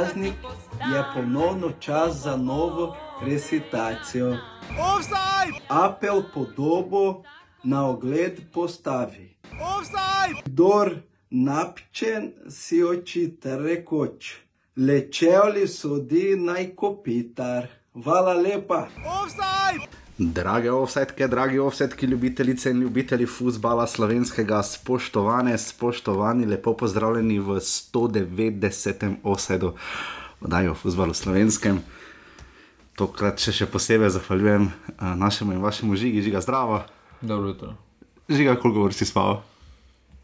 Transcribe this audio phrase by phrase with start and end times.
[0.00, 0.34] Praznik
[0.94, 4.36] je ponovno čas za novo recitacijo.
[4.96, 5.64] Offside!
[5.68, 7.22] Apel podobo
[7.64, 9.36] na ogled postavi.
[9.52, 10.42] Offside!
[10.44, 10.96] Kdor
[11.30, 14.34] napčen si očita rekoč,
[14.76, 17.66] lečevli sodi naj kopitar.
[18.04, 18.86] Hvala lepa.
[19.22, 19.99] Offside!
[20.20, 29.14] Drage offsetke, dragi offsetki, ljubitelice in ljubitelji futbola slovenskega, spoštovane, spoštovani, lepo pozdravljeni v 190.
[29.22, 29.72] osedu
[30.40, 31.80] oddaje o futbalu slovenskem.
[33.00, 36.82] Tokrat še, še posebej zahvaljujem uh, našemu in vašemu žigi, žiga zdravo.
[37.22, 37.72] Dobro jutro.
[38.28, 39.40] Žiga, koliko ur si spal?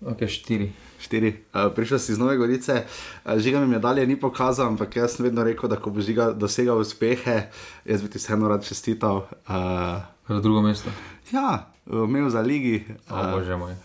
[0.05, 0.75] Ok, štiri.
[1.07, 1.31] Štiri.
[1.55, 5.31] Uh, prišel si iz Nove Gorice, uh, žiga mi medalje ni pokazal, ampak jaz sem
[5.31, 7.47] vedno rekel, da ko bo žiga dosegal uspehe,
[7.87, 9.25] jaz bi ti vseeno rad čestital.
[9.47, 10.91] Uh, Za drugo mesto.
[11.31, 12.83] ja, imel za ligi.
[13.07, 13.79] O, bože moj.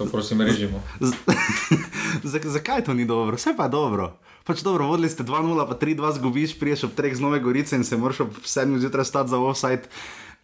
[0.00, 0.80] To prosim režimo.
[2.56, 3.36] Zakaj to ni dobro?
[3.36, 4.16] Vse pa je dobro.
[4.48, 7.84] Pač dobro, vodili ste 2-0, pa 3-2 zgubiš, priješ ob 3 z Nove Gorice in
[7.84, 9.82] se moraš ob 7 zjutraj stati za offside.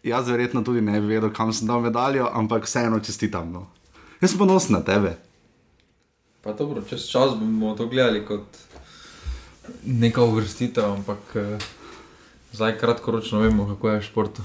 [0.04, 3.48] Jaz verjetno tudi ne bi vedel, kam sem dal medaljo, ampak vseeno čestitam.
[3.52, 3.66] No.
[4.20, 5.16] Jaz sem ponosen na tebe.
[6.46, 8.44] Pa dobro, čez čas bomo to gledali kot
[9.84, 11.58] neka uvrstitev, ampak eh,
[12.52, 14.42] zdaj kratkoročno vemo, kako je v športu.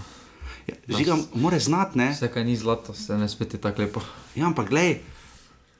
[0.67, 2.09] Ja, Žiga, moraš znati, ne?
[2.15, 4.01] Vse, kar ni zlato, se ne spet je tako lepo.
[4.35, 4.97] Ja, ampak glej.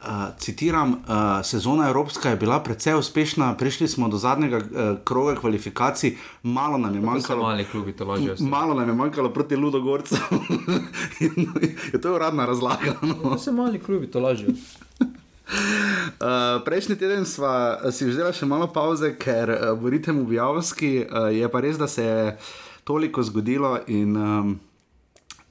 [0.02, 5.36] Uh, citiram, uh, sezona Evropska je bila precej uspešna, prišli smo do zadnjega uh, kroga
[5.36, 7.44] kvalifikacij, malo nam je manjkalo.
[7.44, 8.36] mali klubi to lažje.
[8.40, 10.16] Malo nam je manjkalo proti Ludogorcu.
[11.94, 12.98] Je to uradna razlaga.
[13.02, 13.38] No.
[13.38, 14.48] Se mali klubi to lažje.
[15.52, 17.52] Uh, prejšnji teden smo
[17.92, 21.90] si vzeli še malo pauze, ker uh, borite v Javski, uh, je pa res, da
[21.92, 22.38] se je
[22.88, 24.56] toliko zgodilo in um,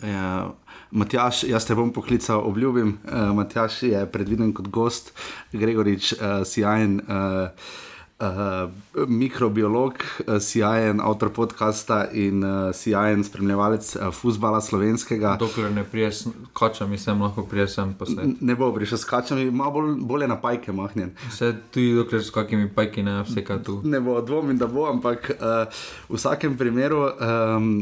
[0.01, 0.49] uh,
[0.91, 5.13] Matjaš, jaz te bom poklical, obljubim, uh, Matjaš je predviden kot gost,
[5.53, 7.01] Gregorič, uh, sjajen.
[7.05, 7.89] Uh,
[8.21, 9.93] Uh, mikrobiolog,
[10.27, 15.39] uh, sjajen avtor podcasta in uh, sjajen spremljevalec uh, futbola slovenskega.
[15.41, 18.43] Dokler ne prijes, kačam, sem lahko prijesem posnet.
[18.45, 21.15] Ne bo prišel s kačami, malo bolj, bolje na pajke mahnjen.
[21.31, 23.79] Vse tudi dokler s kakimi pajki ne vse kaj tu.
[23.89, 27.07] Ne bo, dvomim, da bo, ampak uh, v vsakem primeru.
[27.17, 27.73] Um,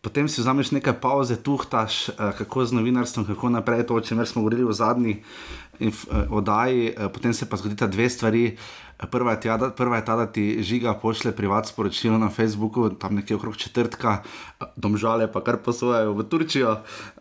[0.00, 4.24] Potem si vzameš nekaj pauze, tuhtaš, uh, kako z novinarstvom, kako naprej, to, o čemer
[4.24, 5.12] smo govorili v zadnji
[5.76, 6.94] inf, uh, oddaji.
[6.96, 8.46] Uh, potem se pa zgodita dve stvari.
[8.56, 12.90] Uh, Prva je, tja, prva je ta, da ti žiga pošle privat sporočilo na Facebooku,
[12.90, 14.22] tam nekje okrog četrtka,
[14.76, 16.72] domžale pa kar posojajo v Turčijo.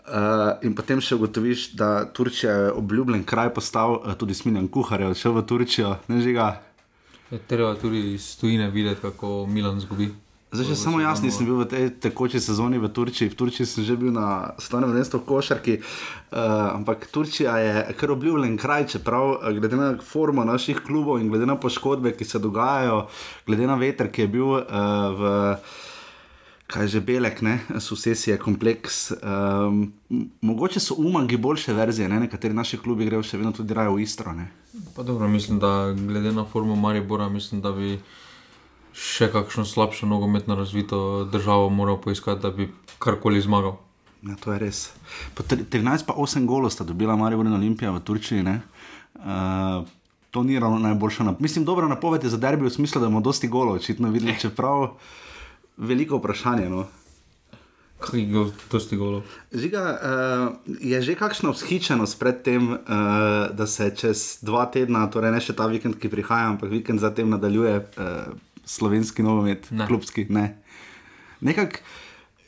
[0.09, 5.01] Uh, in potem še ugotoviš, da Turčija je obljubljen kraj postal, uh, tudi Smiljan Kuhar
[5.01, 6.57] je odšel v Turčijo, ne žiga.
[7.31, 10.09] Je treba tudi iz tujine videti, kako Milan zgubi.
[10.49, 13.85] Zdaj, če samo jaz nisem bil v tej tekoči sezoni v Turčiji, v Turčiji sem
[13.85, 19.35] že bil na stvarnem mestu v košarki, uh, ampak Turčija je kar obljubljen kraj, čeprav
[19.37, 23.05] eh, glede na formo naših klubov in glede na poškodbe, ki se dogajajo,
[23.45, 24.65] glede na veter, ki je bil uh,
[25.13, 25.21] v.
[26.69, 29.09] Kaj že belek, ne, susesije, kompleks.
[29.25, 29.89] Um,
[30.45, 32.19] mogoče so umangi boljše verzije, ne?
[32.27, 34.35] nekateri naši klubi grejo še vedno tudi raje v Istro.
[34.37, 34.45] Ne?
[34.93, 37.97] Pa dobro, mislim, da glede na formo Maribora, mislim, da bi
[38.99, 42.67] še kakšno slabšo nogometno razvito državo moral poiskati, da bi
[42.99, 43.77] karkoli zmagal.
[44.27, 44.91] Ja, to je res.
[45.35, 48.43] Po tri- 13 pa 8 golov sta dobila Maribor in Olimpija v Turčiji.
[48.43, 49.87] Uh,
[50.31, 51.41] to ni ravno najboljša napoved.
[51.41, 54.99] Mislim, dobra napoved je za derbi v smislu, da bomo dosti golov očitno videli, čeprav
[55.77, 56.69] veliko vprašanje.
[56.69, 56.87] No.
[57.99, 59.23] Kaj je dosti golov?
[59.51, 62.79] Žiga, uh, je že kakšna vzhičenost pred tem, uh,
[63.51, 67.31] da se čez dva tedna, torej ne še ta vikend, ki prihaja, ampak vikend zatem
[67.31, 68.35] nadaljuje uh,
[68.69, 69.88] slovenski nogomet, Ne.
[69.90, 70.28] klubski.
[70.30, 70.62] Ne.
[71.41, 71.81] Nekak,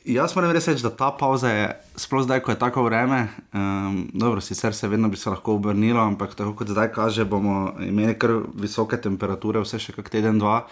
[0.06, 1.66] jaz moram res reči, da ta pauza je,
[1.98, 6.00] sploh zdaj, ko je tako vreme, um, dobro, sicer se vedno bi se lahko obrnilo,
[6.00, 10.62] ampak tako kot zdaj kaže, bomo imeli kar visoke temperature, vse še kak teden, dva,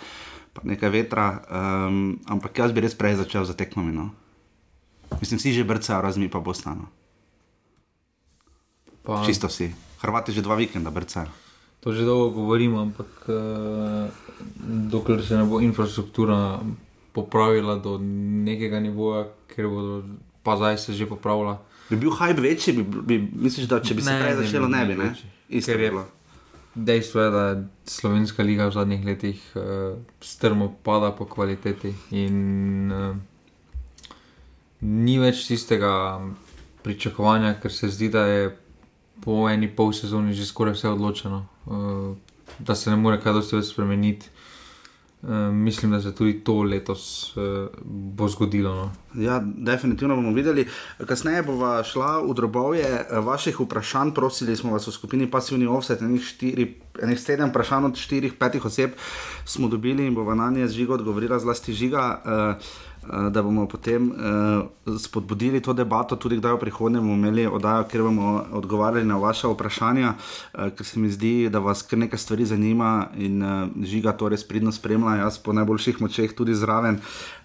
[0.55, 3.95] pa nekaj vetra, um, ampak jaz bi res prej začel za tekmami.
[3.95, 4.11] No.
[5.19, 6.87] Mislim, vsi že brcajo, razmi pa bostano.
[9.03, 9.73] Pa, Čisto vsi.
[10.05, 11.50] Hrvati že dva vikenda brcajo.
[11.81, 14.09] To že dolgo govorimo, ampak uh,
[14.91, 16.61] dokler se ne bo infrastruktura
[17.13, 17.99] popravila do
[18.45, 20.03] nekega nivoja, ker bodo,
[20.43, 21.59] pa zdaj se že popravila.
[21.91, 24.85] Bi bil hype večji, bi, bi, misliš, da če bi se Ne, prej začelo, ne
[24.87, 25.15] bi, ne?
[25.49, 26.05] Isto je- bilo.
[26.75, 27.55] Dejstvo je, da je
[27.85, 32.37] Slovenska liga v zadnjih letih uh, strmo pada po kvaliteti in
[32.93, 33.17] uh,
[34.81, 36.21] ni več tistega
[36.85, 38.45] pričakovanja, ker se zdi, da je
[39.21, 42.17] po eni pol sezoni že skoraj vse odločeno, uh,
[42.59, 44.31] da se ne more kaj dosti več spremeniti.
[45.23, 48.75] Uh, mislim, da se tudi to letos uh, bo zgodilo.
[48.75, 48.93] No.
[49.23, 50.65] Ja, definitivno bomo videli.
[51.07, 54.15] Kasneje bomo šla v drobovje eh, vaših vprašanj.
[54.17, 56.67] Prosili smo vas v skupini Passivni Offset, enih, štiri,
[57.03, 58.97] enih sedem vprašanj od štirih, petih oseb
[59.45, 62.07] smo dobili in bomo na nje z žigo odgovorila, zlasti žiga.
[62.25, 67.87] Uh, da bomo potem uh, spodbudili to debato, tudi kdaj v prihodnje bomo imeli oddajo,
[67.89, 72.19] kjer bomo odgovarjali na vaše vprašanja, uh, ker se mi zdi, da vas kar nekaj
[72.19, 77.01] stvari zanima in uh, žiga to res pridno spremlja, jaz po najboljših močeh tudi zraven.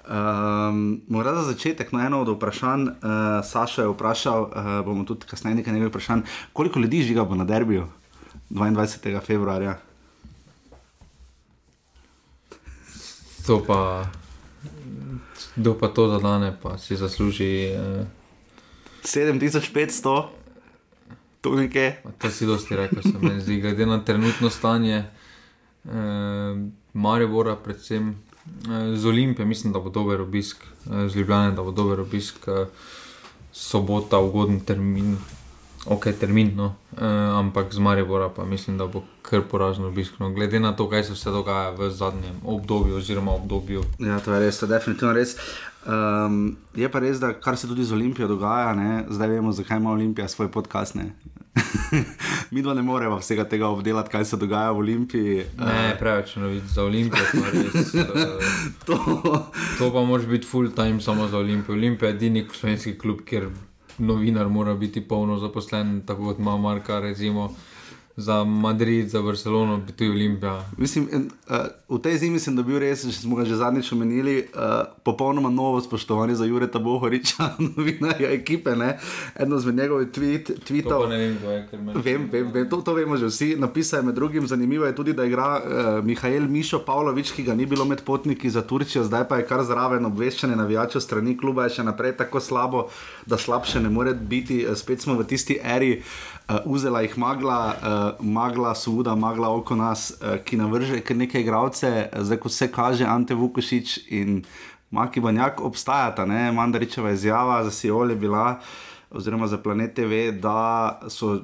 [0.05, 5.25] Um, Morda za začetek, no eno od vprašanj, uh, Saša je vprašal, uh, bomo tudi
[5.29, 7.87] kasneje nekaj nekaj vprašanj, koliko ljudi žiga bo na derbiju
[8.49, 9.23] 22.
[9.23, 9.79] februarja?
[13.45, 14.05] To pa
[15.55, 17.71] Kdo pa to zadane, pa si zasluži.
[17.71, 18.05] Eh,
[19.03, 20.25] 7500,
[21.41, 21.93] to nekaj.
[22.17, 25.05] To si dosti rekel, se mi zdi, glede na trenutno stanje,
[25.85, 25.91] eh,
[26.93, 31.71] Maribora, predvsem eh, z Olimpije, mislim, da bo dober obisk, eh, z Ljubljana, da bo
[31.71, 32.65] dober obisk, eh,
[33.53, 35.17] sobota, ugoden termin,
[35.85, 36.75] ok, termin, no.
[36.97, 37.05] eh,
[37.39, 40.19] ampak z Maribora pa mislim, da bo kar porazno obisk.
[40.19, 40.29] No.
[40.29, 43.83] Glede na to, kaj se vse dogaja v zadnjem obdobju, oziroma obdobju.
[43.99, 45.37] Ja, to je res, to je definitivno res.
[45.85, 49.05] Um, je pa res, da kar se tudi z Olimpijo dogaja, ne?
[49.09, 50.95] zdaj vemo, zakaj ima Olimpija svoj podcast.
[52.51, 55.45] Mi dva ne moremo vsega tega obdelati, kaj se dogaja v Olimpiji.
[55.59, 57.25] Ne, preveč novic za Olimpijo.
[57.53, 58.07] Res, uh,
[58.87, 58.97] to.
[59.77, 61.75] to pa moraš biti full time samo za Olimpijo.
[61.77, 63.49] Olimpija je edini slovenski klub, kjer
[63.97, 67.53] novinar mora biti polno zaposlen, tako kot ima Marka, recimo
[68.17, 70.65] za Madrid, za Barcelono, tudi Olimpija.
[70.77, 74.35] Mislim, in, uh, v tej zimi sem dobil res, če smo ga že zadnjič omenili,
[74.55, 78.75] uh, popolnoma novo spoštovanje za Jureta Bohoriča, novinarja ekipe.
[78.75, 78.95] Ne?
[79.35, 80.89] Eno izmed njegovih tweet, tweetov.
[80.89, 83.27] To pa ne vem, kdo je, ker me Vem, vem, vem to, to vemo že
[83.27, 83.49] vsi.
[83.59, 87.55] Napisal je med drugim, zanimivo je tudi, da igra uh, Mihajl Mišo Pavlović, ki ga
[87.55, 91.67] ni bilo med potniki za Turčijo, zdaj pa je kar zraven obveščanje navijačev strani kluba,
[91.67, 92.87] je še naprej tako slabo,
[93.27, 94.63] da slabše ne more biti.
[94.75, 95.99] Spet smo v tisti eri.
[95.99, 96.34] Uh,
[96.65, 97.75] uzela jih magla,
[98.19, 102.69] uh, magla, suda, magla oko nas, uh, ki navrže kar nekaj igralce, zdaj ko se
[102.71, 104.43] kaže Ante Vukošič in
[104.91, 106.25] Maki Banjak obstajata.
[106.25, 106.51] Ne?
[106.51, 108.59] Mandaričeva izjava za Sijol je bila,
[109.11, 111.39] oziroma za Planet TV, da so.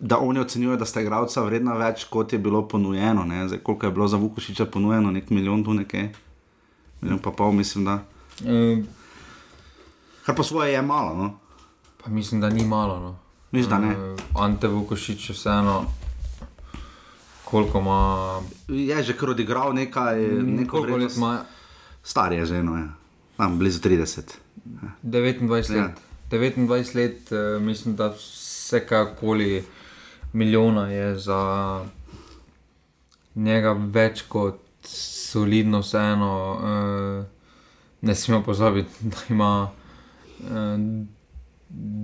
[0.00, 3.24] Da oni ocenjujejo, da sta igralca vredna več, kot je bilo ponujeno.
[3.48, 6.10] Zdaj, koliko je bilo za Vukošiča ponujeno, nek milijon tu nekaj,
[7.00, 7.84] milijon pa pol, mislim.
[7.88, 7.94] Da.
[8.44, 8.84] Uh,
[10.26, 11.16] Kar pa svoje je malo.
[11.16, 11.30] No?
[12.04, 13.00] pa mislim, da ni malo.
[13.00, 13.23] No.
[13.54, 13.88] Miš, da ne.
[13.88, 15.84] Uh, Ante Vukošič, vseeno,
[17.44, 17.98] koliko ima.
[18.68, 21.16] Je že kar odigral nekaj, neko Koliko let vrednost.
[21.16, 21.44] ima?
[22.02, 22.88] Star je že, no, ja.
[23.36, 24.22] Tam blizu 30.
[25.02, 25.82] 29 Ja.
[25.84, 26.00] let.
[26.30, 29.64] 29 let, uh, mislim, da vsekakoli
[30.32, 31.40] milijona je za
[33.36, 36.32] njega več kot solidno, vseeno.
[37.20, 37.24] Uh,
[38.00, 39.70] ne smemo pozabiti, da ima
[40.40, 40.46] uh,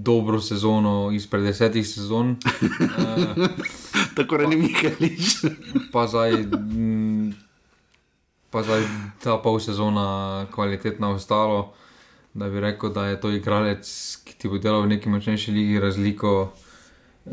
[0.02, 2.30] dobro sezono izpred desetih sezon.
[2.30, 3.46] Uh,
[4.16, 5.44] Tako reni Mihalič.
[5.92, 7.32] pa zdaj, mm,
[8.50, 8.82] pa zdaj
[9.22, 11.72] ta pol sezona kvalitetna ostalo,
[12.34, 13.86] da bi rekel, da je to igralec,
[14.24, 16.52] ki ti bo delal v neki močnejši ligi razliko,
[17.26, 17.30] eh,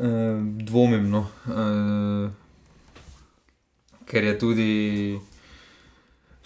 [0.63, 1.09] dvomim.
[1.09, 1.27] No.
[1.47, 2.29] Eh,
[4.05, 5.19] ker je tudi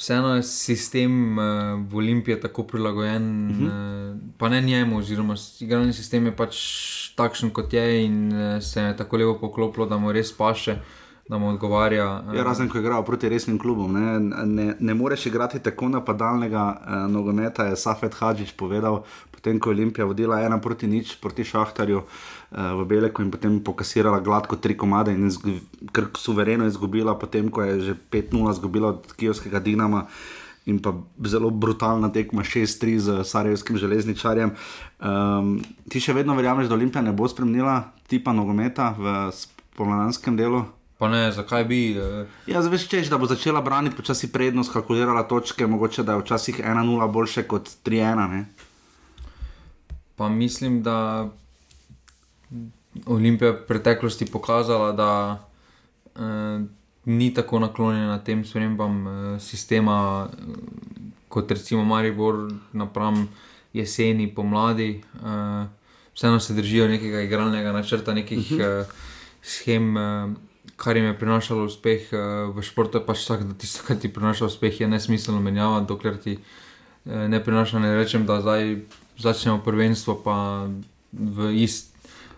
[0.02, 1.44] vseeno je sistem eh,
[1.90, 3.68] v Olimpiji tako prilagojen, uh -huh.
[3.68, 6.56] eh, pa ne njemu, oziroma igralni sistem je pač
[7.16, 10.78] takšen, kot je in eh, se je tako lepo poklopilo, da mu res paše,
[11.30, 12.24] da mu odgovarja.
[12.34, 13.94] eh, Ja, razen ko igral proti resnim klubom.
[13.94, 19.70] Ne, ne, ne moreš igrati tako napadalnega eh, nogometa, je Safet Hadžič povedal, potem ko
[19.70, 24.56] je Olimpija vodila ena proti nič proti Šahtarju eh, v Beleku in potem pokasirala gladko
[24.60, 25.32] tri komade in
[25.96, 30.08] kar suvereno izgubila, potem ko je že 5-0 izgubila od Kijovskega Dinama.
[30.70, 30.94] In pa
[31.26, 34.52] zelo brutalna tekma 6-3 z Sarajevskim železničarjem.
[35.02, 35.58] Um,
[35.90, 40.62] ti še vedno verjameš, da Olimpija ne bo spremenila tipa nogometa v spomladanskem delu?
[41.02, 41.98] Pa ne, zakaj bi?
[41.98, 46.14] eh, Ja, zdaj veš, češ, da bo začela braniti počasi prednost, kalkulirala točke, mogoče da
[46.14, 48.30] je včasih 1-0 boljše kot 3-1.
[48.30, 48.46] ne.
[50.16, 51.26] Pa mislim, da
[53.06, 55.12] Olimpija v preteklosti pokazala, da
[56.16, 56.66] eh,
[57.06, 60.46] ni tako naklonjena tem spremembam eh, sistema, eh,
[61.30, 63.28] kot recimo Maribor napram
[63.74, 65.02] jeseni, pomladi.
[65.16, 65.66] Eh,
[66.14, 68.86] vseeno se držijo nekega igralnega načrta, nekih eh,
[69.42, 69.98] schem.
[69.98, 70.34] Eh,
[70.76, 72.18] Kar jim je prinašalo uspeh eh,
[72.56, 76.18] v športu, je pač vsak, da tisto, kar ti prinaša uspeh, je nesmiselno menjavati, dokler
[76.18, 76.38] ti
[77.06, 77.80] eh, ne prinaša.
[77.80, 78.80] Ne rečem, da zdaj
[79.18, 80.66] začnemo prvenstvo, pa
[81.14, 81.91] v ist,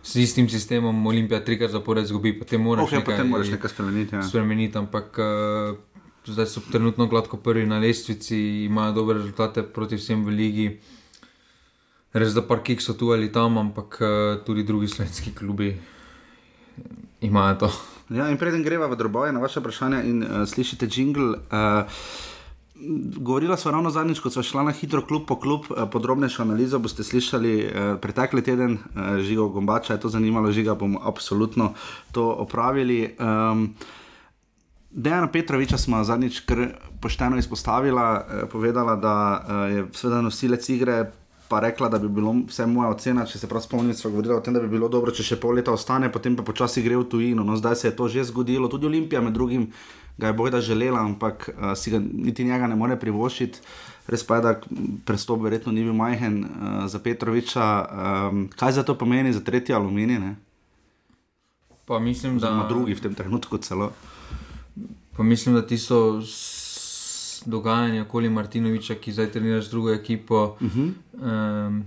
[0.04, 4.16] s istim sistemom Olimpija trikrat zapored zgubi, potem moraš Okay, nekaj potem moraš nekaj spremeniti.
[4.16, 4.24] Ja.
[4.24, 4.78] spremeniti.
[4.78, 5.78] Ampak uh,
[6.26, 10.68] zdaj so trenutno gladko prvi na lestvici, imajo dobre rezultate proti vsem v ligi.
[12.14, 14.10] Res da par kik so tu ali tam, ampak uh,
[14.46, 15.72] tudi drugi slovenski klubi
[17.22, 17.72] imajo to.
[18.10, 21.40] Ja, in preden greva v droboje na vaše vprašanje in uh, slišite jingle.
[21.48, 21.88] Uh,
[23.18, 26.80] Govorila smo ravno zadnjič, ko smo šla na hitro, klub po klub, eh, podrobnejšo analizo
[26.80, 31.74] boste slišali eh, pretekli teden, eh, žiga Gombača je to zanimalo, žiga bomo absolutno
[32.12, 33.16] to opravili.
[33.20, 33.74] Um,
[34.96, 36.68] Dejana Petroviča smo zadnjič kar
[37.02, 41.12] pošteno izpostavila, eh, povedala, da eh, je seveda nosilec igre,
[41.50, 44.42] pa rekla, da bi bilo vse moja ocena, če se prav spomnim, sva govorila o
[44.42, 47.08] tem, da bi bilo dobro, če še pol leta ostane, potem pa počasi gre v
[47.10, 47.44] tujino.
[47.44, 49.68] No, zdaj se je to že zgodilo, tudi Olimpija med drugim
[50.18, 53.60] ga je bojda želela, ampak uh, si ga niti njega ne more privoščiti.
[54.08, 54.54] Res pa je, da
[55.06, 57.68] prestop verjetno ni bil majhen uh, za Petroviča.
[58.32, 60.20] Um, kaj za to pomeni za tretji aluminij?
[60.20, 60.36] Ne?
[61.86, 63.92] Pa mislim, da ima drugi v tem trenutku celo.
[65.18, 66.22] Pa mislim, da ti so
[67.46, 70.94] dogajanje okoli Martinoviča, ki zdaj trenira z drugo ekipo, uh -huh.
[71.68, 71.84] um,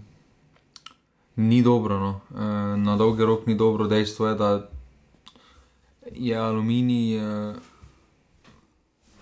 [1.36, 2.00] ni dobro.
[2.00, 2.20] No.
[2.30, 2.40] Uh,
[2.80, 3.86] na dolgi rok ni dobro.
[3.86, 4.68] Dejstvo je, da
[6.12, 7.20] je aluminij.
[7.20, 7.56] Uh,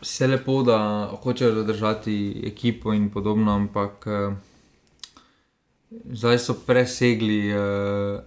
[0.05, 4.35] vse lepo, da hočejo zadržati ekipo in podobno, ampak uh,
[6.13, 8.21] zdaj so presegli uh,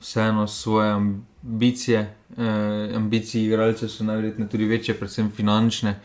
[0.00, 2.16] vseeno svoje ambicije.
[2.36, 6.00] Uh, ambicije igralcev so najverjetneje tudi večje, predvsem finančne,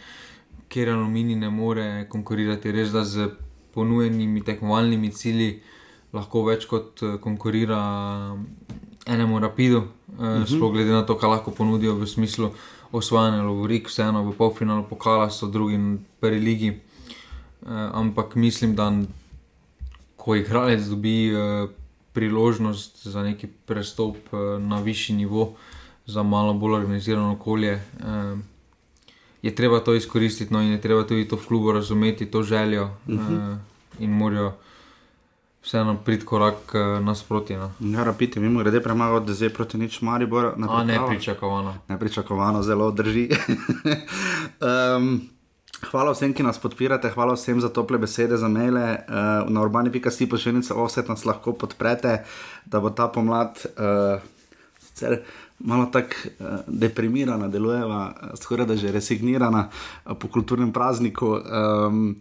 [0.68, 3.30] ker aluminij ne more konkurirati res da z
[3.74, 5.62] ponujenimi tekmovalnimi cilji.
[6.14, 7.78] Lahko več kot konkurira
[9.06, 10.46] enemu rapidu, uh -huh.
[10.56, 12.54] sploh glede na to, kaj lahko ponudijo v smislu uh,
[12.92, 16.70] osvajanje Lovorik, vseeno v polfinalu pokala so drugi in prvi ligi.
[17.62, 18.92] Uh, ampak mislim, da
[20.16, 21.70] ko igralec dobi uh,
[22.14, 25.54] priložnost za neki prestop uh, na višji nivo,
[26.06, 28.40] za malo bolj organizirano okolje, uh,
[29.42, 32.84] je treba to izkoristiti no, in je treba tudi to v klubu razumeti, to željo
[32.84, 33.54] uh -huh.
[33.54, 33.58] uh,
[34.00, 34.54] in morajo
[35.64, 37.56] vseeno prid korak uh, nasproti.
[37.56, 37.72] No.
[37.80, 40.54] Ja, rapiti, mimo grede premagal, da zdaj proti nič Maribor.
[40.70, 41.76] A ne pričakovano.
[41.88, 43.30] Ne pričakovano, zelo drži.
[44.98, 45.30] um,
[45.80, 48.98] Hvala vsem, ki nas podpirate, hvala vsem za tople besede, za maile.
[49.08, 52.24] Uh, na urbani.si pošiljnica offset nas lahko podprete,
[52.66, 54.20] da bo ta pomlad uh,
[54.80, 55.22] sicer
[55.60, 61.38] malo tako uh, deprimirana, delujeva, skoraj da že resignirana uh, po kulturnem prazniku.
[61.40, 62.16] Um,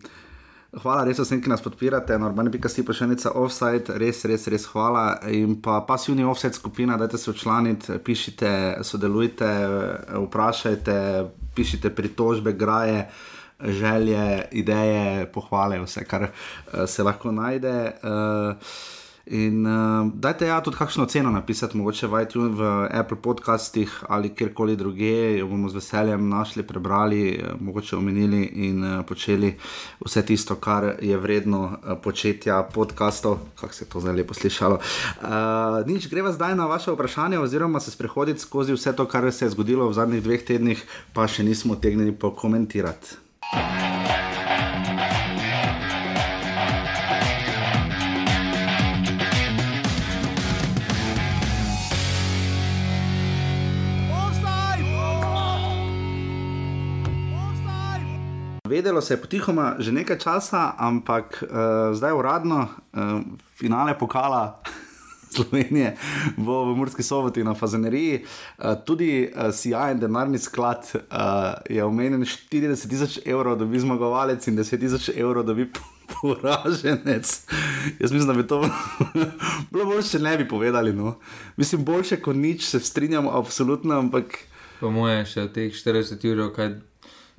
[0.68, 5.04] Hvala res vsem, ki nas podpirate, normalno bi kasi pošiljnica offside, res, res, res hvala.
[5.32, 8.50] In pa pasivni offside skupina, dajte se včlaniti, pišite,
[8.84, 9.48] sodelujte,
[10.26, 10.98] vprašajte,
[11.56, 13.06] pišite pritožbe, graje,
[13.80, 14.26] želje,
[14.60, 17.74] ideje, pohvale, vse, kar uh, se lahko najde.
[18.04, 18.76] Uh,
[19.30, 24.32] In uh, dajte ja tudi kakšno ceno napisati, mogoče v iTunes, v Apple podcastih ali
[24.34, 29.52] kjerkoli druge, jo bomo z veseljem našli, prebrali, uh, mogoče omenili in uh, počeli
[30.04, 34.80] vse tisto, kar je vredno uh, početja podcastov, kako se je to zdaj lepo slišalo.
[35.20, 35.28] Uh,
[35.86, 39.50] nič, greva zdaj na vaše vprašanje, oziroma se sprehoditi skozi vse to, kar se je
[39.50, 43.87] zgodilo v zadnjih dveh tednih, pa še nismo tegnili pokomentirati.
[58.68, 61.48] Vedelo se je potihoma že nekaj časa, ampak uh,
[61.96, 63.20] zdaj uradno, uh,
[63.56, 64.60] finale pokala
[65.34, 65.96] Slovenije
[66.36, 68.24] bo v Murski soboti na Fazeneriji.
[68.58, 71.00] Uh, tudi uh, sijajen denarni sklad uh,
[71.70, 75.70] je omenjen 40 tisoč evrov, da bi zmagovalec in 10 tisoč evrov, da bi
[76.20, 77.46] poraženec.
[78.00, 78.60] Jaz mislim, da bi to
[79.72, 80.92] bilo boljše, če ne bi povedali.
[80.92, 81.18] No.
[81.56, 84.38] Mislim, boljše kot nič, se strinjamo, absolutno, ampak.
[84.80, 86.76] Po mojem, še teh 40 ur, kaj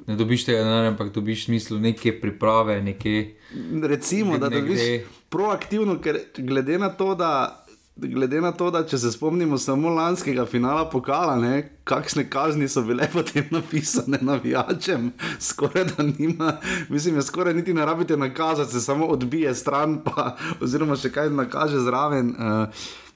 [0.07, 2.81] ne dobiš tega denarja, ampak dobiš smisel neke priprave.
[2.81, 3.35] Neke,
[3.83, 4.81] Recimo, da nekde- dobiš
[5.29, 7.55] proaktivno, ker glede na to, da.
[7.97, 12.81] Glede na to, da če se spomnimo samo lanskega finala pokala, ne, kakšne kazni so
[12.81, 16.53] bile potem napisane navijačem, skoraj da nima,
[16.89, 21.29] mislim, je skoraj niti ne rabite nakazati, se samo odbije stran, pa, oziroma še kaj
[21.29, 22.29] nakaže zraven.
[22.29, 22.67] Uh,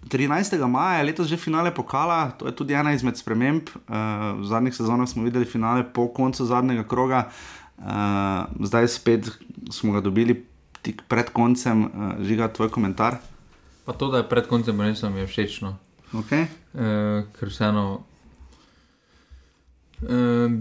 [0.10, 0.67] 13.
[0.67, 3.69] maja je letos že finale pokala, to je tudi ena izmed sprememb.
[3.74, 7.29] Uh, v zadnjih sezonah smo videli finale po koncu zadnjega kroga,
[7.77, 7.86] uh,
[8.60, 9.31] zdaj spet
[9.72, 10.45] smo ga dobili
[10.81, 13.17] tik pred koncem, uh, žiga tvoj komentar.
[13.86, 15.62] Pa to, da je pred koncem prvenstva, mi je všeč.
[15.62, 15.77] No.
[16.13, 16.48] Okay.
[16.74, 18.03] Uh, ker vseeno.
[20.03, 20.51] Uh,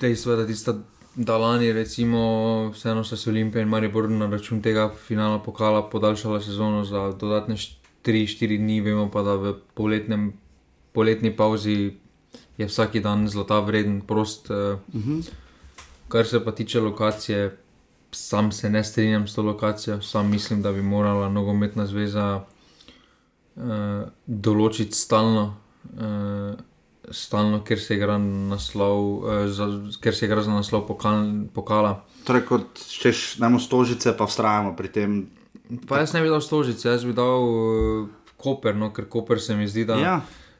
[0.00, 0.74] Dejstvo je, da tista
[1.16, 6.84] Dalani, recimo, vseeno so se Olimpija in Maribor na račun tega finala pokala podaljšala sezono
[6.84, 7.56] za dodatne
[8.04, 10.32] 3-4 dni, vemo pa, da v poletnem,
[10.92, 11.96] poletni pauzi
[12.58, 14.50] je vsak dan zlata vreden, prost.
[14.50, 15.30] Uh, Uh -huh.
[16.08, 17.56] Kar se pa tiče lokacije,
[18.14, 22.44] sam se ne strinjam s to lokacijo, sam mislim, da bi morala nogometna zveza
[23.56, 23.62] uh,
[24.26, 25.56] določiti stalno,
[25.96, 26.54] uh,
[27.10, 29.68] stalno, ker se igra naslov, uh, za,
[30.00, 32.04] ker se igra za naslov pokal, pokala.
[32.24, 35.18] Torej, kot češ, dajmo stožice, pa vztrajamo pri tem.
[35.88, 39.56] Pa jaz ne bi dal stožice, jaz bi dal uh, koper, no, ker koper se
[39.56, 40.16] mi zdi, da Ja,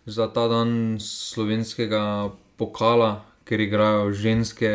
[0.06, 4.70] za ta dan slovenskega pokala, ker igrajo ženske,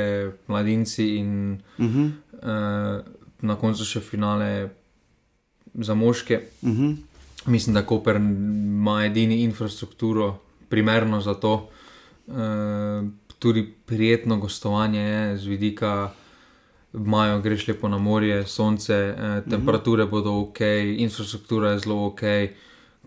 [0.47, 3.05] mladinci in uh -huh, uh,
[3.41, 4.69] na koncu še finale
[5.73, 6.41] za moške.
[6.61, 6.97] uh -huh.
[7.45, 10.37] Mislim, da Koper ima edini infrastrukturo,
[10.69, 11.69] primerno za to.
[12.27, 12.35] Uh,
[13.39, 16.11] tudi prijetno gostovanje je z vidika.
[16.93, 20.59] Majo greš lepo na morje, sonce, eh, temperature bodo ok,
[20.97, 22.21] infrastruktura je zelo ok,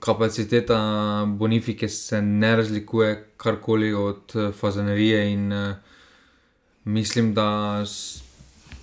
[0.01, 0.79] kapaciteta
[1.27, 5.75] bonifike se ne razlikuje karkoli od eh, fazanerije in eh,
[6.85, 7.85] mislim, da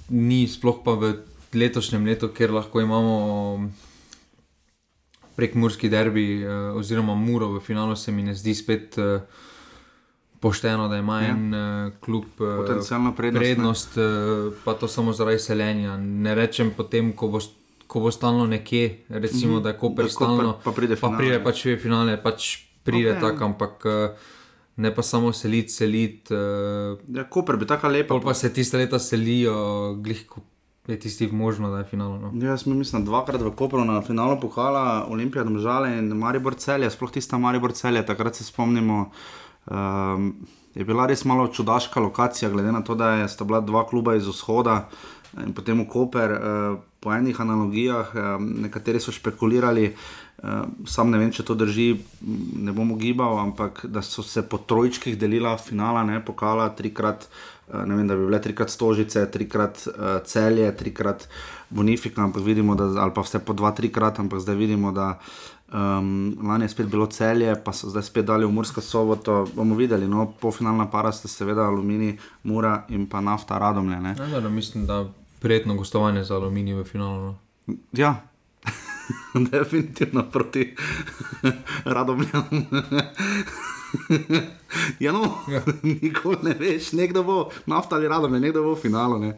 [0.10, 1.14] ni sploh pa v
[1.54, 3.70] letošnjem letu, ker lahko imamo
[5.40, 9.22] prek Murski derbi eh, oziroma Muro v finalu, se mi ne zdi spet eh,
[10.40, 11.28] pošteno, da ima Ja.
[11.30, 14.02] en eh, klub eh, Potencialno prednost, prednost eh,
[14.64, 15.98] pa to samo zaradi seljenja.
[15.98, 17.40] Ne rečem potem, ko bo,
[17.88, 19.64] ko bo stalno nekje, recimo, Mhm.
[19.64, 21.18] da je Koper Da stalno, pa pride pa finale.
[21.20, 22.50] pride pač v finale, pač
[22.84, 23.16] pride Ok.
[23.16, 23.22] okay.
[23.24, 24.10] tako, ampak eh,
[24.78, 26.32] ne pa samo seliti, seliti.
[26.32, 28.08] Uh, Ja, Koper bi tako lepa.
[28.10, 29.56] pol pa se tiste leta selijo,
[29.96, 30.40] glih, ko
[30.88, 32.18] je tisti možno, da je finalno.
[32.24, 32.32] No.
[32.36, 37.12] Ja, Jaz mislim, dvakrat v Kopru na finalu pokala Olimpija, Domžale in Maribor celje, sploh
[37.12, 39.12] tista Maribor celje, takrat se spomnimo.
[39.68, 40.34] Um,
[40.76, 44.16] je bila res malo čudaška lokacija, glede na to, da je, sta bila dva kluba
[44.16, 44.90] iz vzhoda
[45.46, 46.32] in potem v Koper.
[46.32, 49.94] Uh, po enih analogijah, um, nekateri so špekulirali,
[50.44, 51.96] uh, sam ne vem, če to drži,
[52.60, 57.30] ne bom ugibal, ampak da so se po trojčkih delila finala, ne pokala trikrat.
[57.70, 61.30] eh, Ne vem, da bi bile trikrat stožice, trikrat uh, celje, trikrat
[61.70, 65.20] bonifika, ampak vidimo, da, ali pa vse po dva, trikrat, ampak zdaj vidimo, da
[65.74, 69.48] um, lani je spet bilo celje, pa so zdaj spet dali v Mursko soboto.
[69.56, 74.00] Bomo videli, no, polfinalna para sta seveda Alumini, Mura in pa nafta Radomlje.
[74.00, 74.16] Ne?
[74.32, 75.06] Ja, da, mislim, da
[75.40, 77.22] prijetno gostovanje za aluminij v finalu.
[77.22, 77.36] No.
[77.92, 78.16] Ja,
[79.52, 80.76] definitivno proti
[81.96, 82.44] Radomljam.
[85.00, 85.62] ja, no, Ja.
[85.84, 89.20] nikoli ne veš, nekdo bo nafta ali Radomlje, nekdo bo v finalu.
[89.20, 89.38] Ne?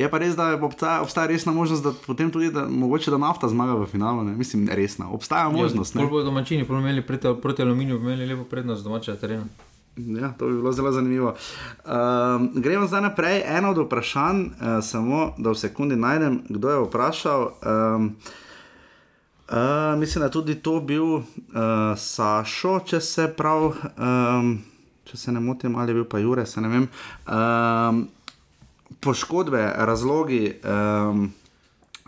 [0.00, 3.48] Je pa res, da obstaja, obstaja resna možnost, da potem tudi, da mogoče da nafta
[3.48, 4.24] zmaga v finalu.
[4.24, 4.36] Ne?
[4.36, 5.10] Mislim, resna.
[5.12, 5.94] Obstaja možnost.
[5.94, 6.06] Ja, Ne?
[6.06, 9.44] Bolj bodo domačini imeli proti, proti aluminiju, bi imeli lepo prednost domačega terena.
[9.96, 11.34] Ja, to bi bilo zelo zanimivo.
[11.84, 13.42] Um, gremo zdaj naprej.
[13.46, 17.42] Eno od vprašanj, uh, samo da v sekundi najdem, kdo je vprašal.
[17.42, 18.16] Um,
[19.48, 21.24] uh, mislim, da je tudi to bil uh,
[21.96, 24.62] Sašo, če se prav, um,
[25.04, 26.88] če se ne motim, ali je bil pa Jure, se ne vem.
[27.26, 28.08] Um,
[29.00, 30.54] poškodbe, razlogi.
[30.64, 31.32] Um,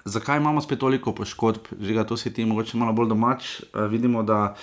[0.05, 3.61] Zakaj imamo spet toliko poškodb, že to si ti mogoče malo bolj domač?
[3.61, 4.57] Uh, vidimo, da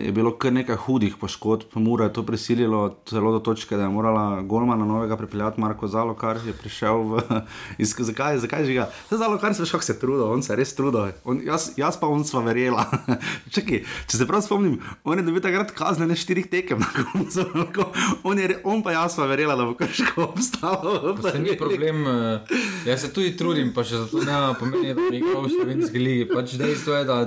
[0.00, 3.88] je bilo kar nekaj hudih poškodb, Mura je to prisililo celo do točke, da je
[3.88, 7.22] morala Golmana novega pripeljati Marko Zalo, kar je prišel v.
[7.82, 8.88] Iz, zakaj, zakaj žiga?
[9.06, 11.12] Zdaj Zalo, kar se je trudil, on se res trudil.
[11.24, 12.84] On, jaz, jaz pa on sva verjela.
[13.54, 17.46] Čakaj, če se prav spomnim, on je dobil takrat kazne ne štirih tekem na koncu.
[18.28, 21.14] On, je, on pa jaz pa verjela, da bo krško obstalo.
[21.20, 25.08] Pa Se ni problem, eh, jaz se tudi trudim, pa še zato ne pomeni, da
[25.08, 26.28] bi igral v slovenski ligi.
[26.30, 27.18] Pač dejstvo je, da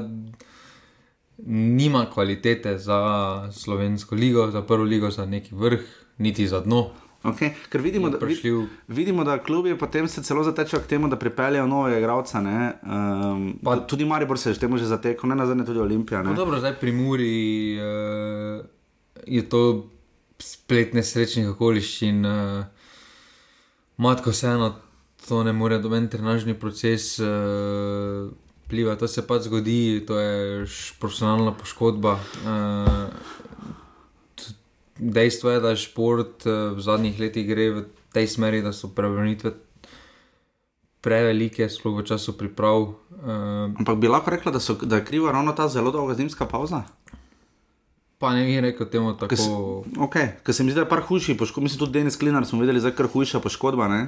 [1.39, 2.99] nima kvalitete za
[3.51, 5.79] slovensko ligo, za prvo ligo, za neki vrh,
[6.17, 6.89] niti za dno.
[7.23, 11.07] Okay, ker vidimo, da, prišli v- vidimo, da klubi potem se celo zatečejo k temu,
[11.07, 12.37] da pripeljejo nove igralce.
[12.37, 16.23] Um, Pa- tudi Maribor se je že temu že zatekel, ne nazadnje tudi Olimpija.
[16.23, 17.33] No, dobro, zdaj pri Muri
[17.75, 18.65] uh,
[19.25, 19.89] je to
[20.39, 22.21] splet nesrečnih okoliščin.
[22.21, 22.65] Uh,
[23.97, 24.75] matko vseeno
[25.27, 27.25] to ne more doben trenažni proces uh,
[28.65, 32.15] pliva, to se pač zgodi, to je profesionalna poškodba.
[34.35, 34.53] T-
[34.97, 39.53] dejstvo je, da šport uh, v zadnjih letih gre v tej smeri, da so prevrnitve
[40.99, 42.95] prevelike, sploh v času priprav.
[43.15, 46.45] Uh, Ampak bi lahko rekla, da, so, da je kriva ravno ta zelo dolga zimska
[46.45, 46.83] pauza?
[48.15, 49.27] pa ne bi rekel temu tako.
[49.27, 49.51] Ker se-
[49.99, 52.57] Okay, ker se mi zdi, da je par hujših poškodb, mislim tudi Denis Klinar smo
[52.57, 54.07] videli, da je kar hujša poškodba, ne?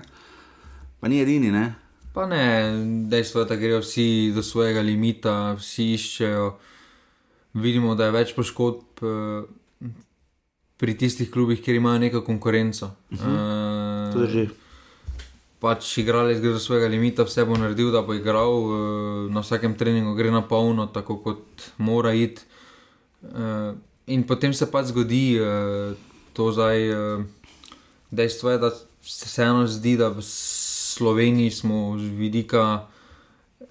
[1.00, 1.52] pa ni edini.
[1.52, 1.76] Ne?
[2.18, 2.74] Pa ne,
[3.06, 6.48] dejstvo je, da grejo vsi do svojega limita, vsi iščejo.
[7.54, 9.92] Vidimo, da je več poškodb eh,
[10.82, 12.90] pri tistih klubih, kjer imajo neko konkurenco.
[13.12, 14.14] Uh -huh.
[14.14, 14.48] To drži.
[15.60, 19.78] Pač igralec gre do svojega limita, vse bo naredil, da bo igral, eh, na vsakem
[19.78, 22.42] treningu gre na polno, tako kot mora iti.
[23.24, 23.74] Eh,
[24.08, 25.94] In potem se pač zgodi eh,
[26.34, 26.90] to zdaj.
[26.90, 27.24] eh,
[28.12, 28.70] Dejstvo je, da
[29.02, 30.10] se vseeno zdi, da
[30.98, 32.88] Sloveniji smo z vidika
[33.62, 33.66] eh,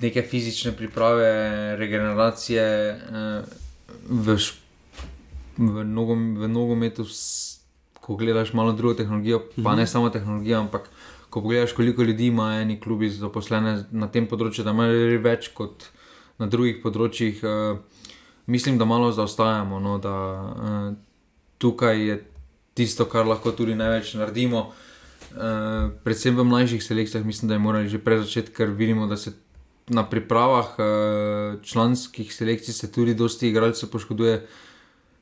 [0.00, 1.30] neke fizične priprave,
[1.76, 3.42] regeneracije eh,
[4.08, 4.36] v,
[5.56, 7.06] v, nogom, v nogometu,
[8.00, 10.90] ko gledaš malo drugo tehnologijo, pa ne samo tehnologijo, ampak
[11.30, 15.86] ko pogledaš, koliko ljudi ima eni klubi zaposlene na tem področju, da imajo več kot
[16.38, 17.44] na drugih področjih.
[17.44, 18.02] eh,
[18.48, 20.12] Mislim, da malo zaostajamo, no, da
[21.60, 22.14] tukaj je
[22.74, 24.62] tisto, kar lahko tudi največ naredimo.
[24.70, 24.87] Uh,
[26.04, 29.32] predvsem v mlajših selekcijah, mislim, da je morali že prej začeti, ker vidimo, da se
[29.88, 34.46] na pripravah uh, članskih selekcij se tudi dosti igralcev poškoduje.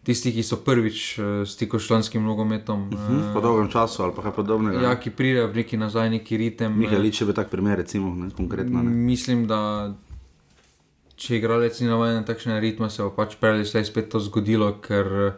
[0.06, 4.22] Tisti, ki so prvič uh, stikali s članskim nogometom, Hm, po dolgem času ali pa
[4.22, 4.82] kaj podobnega.
[4.82, 6.78] ja, ki pridejo v neki nazaj, neki ritem.
[6.78, 8.82] Mihajlič je bil tak primer, recimo, ne, konkretno.
[8.82, 8.90] Ne.
[8.90, 9.94] Mislim, da
[11.16, 14.20] če igralec ni navaden na takšne ritme, se bo pač prej ali slej spet to
[14.20, 15.32] zgodilo, ker eh,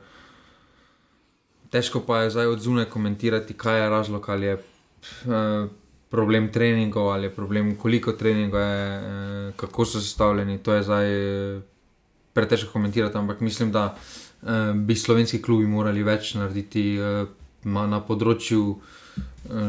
[1.70, 5.66] težko pa je zdaj od zunaj komentirati, kaj je razlog, ali je eh,
[6.11, 10.59] problem treningov, ali je problem, koliko treningov je, eh, kako so sestavljeni.
[10.59, 11.61] To je zdaj eh,
[12.33, 13.96] pretežko komentirati, ampak mislim, da
[14.74, 16.94] bi slovenski klubi morali več narediti
[17.64, 18.76] na področju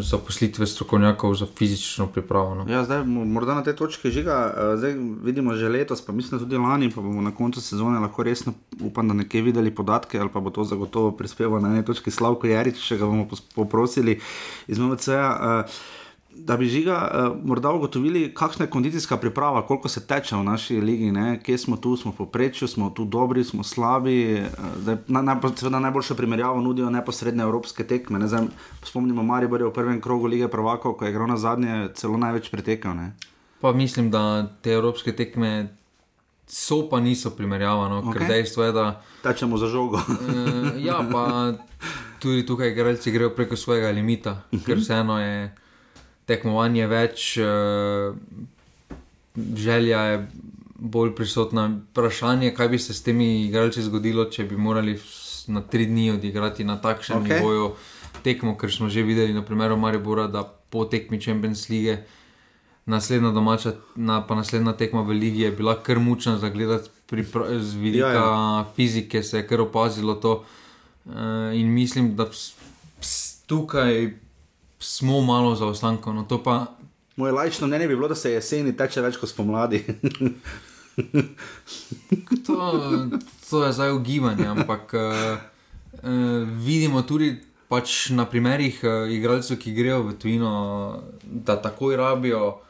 [0.01, 2.55] zaposlitve strokovnjakov za fizično pripravo.
[2.55, 2.65] No.
[2.67, 6.39] Ja, zdaj, mo- morda na tej točki žiga, eh, zdaj vidimo že letos, pa mislim
[6.39, 10.29] tudi lani, pa bomo na koncu sezone lahko resno, upam, da nekje videli podatke, ali
[10.29, 14.19] pa bo to zagotovo prispeval na eni točki Slavko Jarič, če ga bomo poprosili
[14.67, 15.63] iz MVC-ja.
[16.45, 20.81] Da bi žiga uh, morda ugotovili, kakšna je kondicijska priprava, koliko se teče v naši
[20.81, 21.39] ligi, ne?
[21.43, 24.33] kje smo tu, smo v povprečju, smo tu dobri, smo slabi.
[24.33, 28.19] Uh, zdaj, na, na, seveda najboljšo primerjavo nudijo neposredne evropske tekme.
[28.19, 28.27] Ne?
[28.27, 28.47] Zdaj,
[28.83, 32.95] spomnimo, Maribor v prvem krogu lige Prvakov, ko je igral na zadnje, celo največ pretekel.
[32.95, 33.11] Ne?
[33.61, 35.75] Pa mislim, da te evropske tekme
[36.47, 38.17] so pa niso primerjava, no, okay.
[38.17, 39.97] ker dejstvo je, da Tečemo za žogo.
[39.97, 41.53] uh, ja, pa
[42.19, 44.65] tudi tukaj igralci grejo preko svojega limita, uh -huh.
[44.65, 45.55] ker vseeno je
[46.29, 48.13] tekmovanje več, uh,
[49.55, 50.19] želja je
[50.79, 51.67] bolj prisotna.
[51.91, 54.95] Vprašanje, kaj bi se s temi igralci zgodilo, če bi morali
[55.49, 57.39] na tri dni odigrati na takšnem okay.
[57.39, 57.73] nivoju
[58.23, 62.03] tekmo, ker smo že videli na primeru Maribora, da po tekmi Champions League.
[62.89, 66.89] Naslednja domača, na, pa naslednja tekma v Ligi je bila kar mučna za gledati,
[67.59, 68.65] z vidika ja, ja.
[68.75, 70.43] fizike se je kar opazilo to.
[71.05, 72.53] Uh, in mislim, da ps,
[72.99, 73.13] ps,
[73.45, 74.13] tukaj
[74.79, 76.15] smo malo zaostankov.
[76.15, 76.79] No, to pa
[77.19, 79.81] Moje lajčno mnenje bi bilo, da se jeseni teče več kot spomladi.
[82.47, 82.55] to,
[83.49, 85.01] to je zdaj ugibanje, ampak uh,
[85.99, 87.33] uh, vidimo tudi
[87.67, 90.53] pač na primerih uh, igralcev, ki grejo v tujino,
[91.23, 92.61] da takoj rabijo.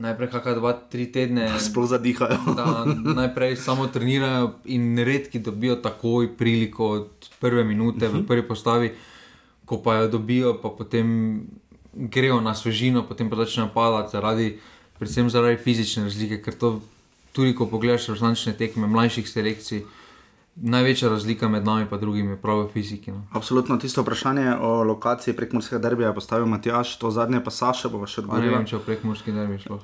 [0.00, 2.42] Najprej kakšne dva, tri tedne, Sploh zadihajo.
[2.58, 2.82] da
[3.22, 8.90] najprej samo trenirajo, in redki dobijo takoj priliko od prve minute v prvi postavi,
[9.70, 11.46] ko pa jo dobijo, pa potem
[11.94, 14.48] grejo na svežino, potem pa začnejo padati, zaradi,
[14.98, 16.42] predvsem zaradi fizične razlike.
[16.42, 16.72] Ker to
[17.32, 19.86] tudi, ko pogledaš resnične tekme mlajših selekcij,
[20.56, 23.12] največja razlika med nami in drugimi je prav v fiziki.
[23.12, 23.22] No.
[23.32, 28.06] Absolutno tisto vprašanje o lokaciji prekmorskega derbija je postavil Matjaš, to zadnje pa Saša bo
[28.06, 28.56] še Pa ne odgovoril.
[28.56, 29.78] vem, če v prekomorski derbi šlo.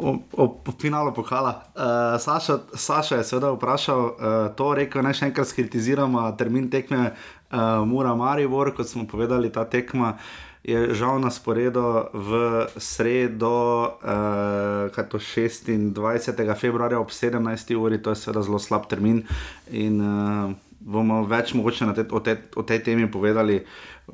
[0.00, 1.52] O, o, o finalu pokala.
[1.76, 4.14] Uh, Saša, Saša je seveda vprašal uh,
[4.56, 7.12] to, rekel naj še enkrat skritiziramo termin tekme
[7.52, 10.16] uh, Mura Maribor, kot smo povedali, ta tekma
[10.64, 12.30] je žal na sporedu v
[12.76, 16.54] sredo, uh, kaj to 26.
[16.58, 17.74] februarja ob 17.
[17.76, 19.22] uri, to je seveda zelo slab termin.
[19.70, 23.60] In, uh, bomo več mogoče te, o, te, o tej temi povedali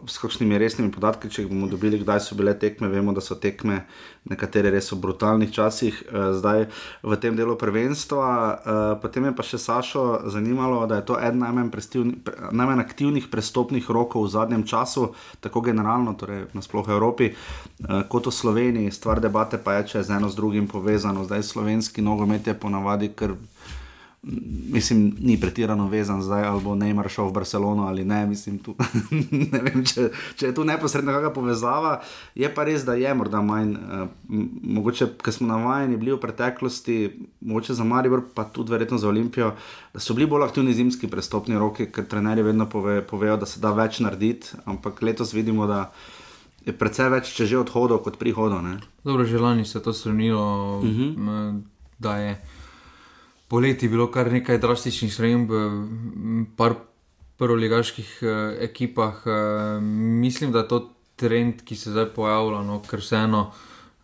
[0.07, 2.89] s kakšnimi resnimi podatki, če jih bomo dobili, kdaj so bile tekme.
[2.91, 3.85] Vemo, da so tekme
[4.31, 6.67] nekatere res v brutalnih časih, eh, zdaj
[7.03, 8.27] v tem delu prvenstva.
[8.27, 11.71] Eh, potem je pa še Sašo zanimalo, da je to eden najmanj,
[12.53, 18.27] najmanj aktivnih prestopnih rokov v zadnjem času, tako generalno, torej nasploh v Evropi, eh, kot
[18.27, 18.93] v Sloveniji.
[18.93, 21.25] Stvar debate pa je, če je z eno z drugim povezano.
[21.25, 23.37] Zdaj slovenski nogomet je ponavadi kar
[24.73, 28.27] mislim, ni pretirano vezan zdaj, ali bo Neymar šel v Barcelono ali ne.
[28.27, 28.75] Mislim, tu,
[29.53, 31.95] ne vem, če, če je tu neposredna kakšna povezava.
[32.35, 34.09] Je pa res, da je morda manj, uh,
[34.79, 36.99] mogoče, ker smo navajeni bili v preteklosti,
[37.41, 39.53] mogoče za Maribor, pa tudi verjetno za Olimpijo,
[39.95, 43.61] da so bili bolj aktivni zimski prestopni roki, ker trenerji vedno pove, povejo, da se
[43.61, 45.89] da več narediti, ampak letos vidimo, da.
[46.65, 48.63] Je precej več, če že odhodov, kot prihodov.
[48.65, 48.79] ne.
[49.05, 51.61] Dobro, že lani se je to strnilo, uh -huh.
[51.99, 52.41] da je
[53.55, 55.53] poleti bilo kar nekaj drastičnih sprememb
[56.59, 56.75] par
[57.39, 59.21] prvoligaških eh, ekipah.
[59.27, 59.81] Eh,
[60.27, 60.81] mislim, da je to
[61.17, 63.45] trend, ki se zdaj pojavlja, no, ker vseeno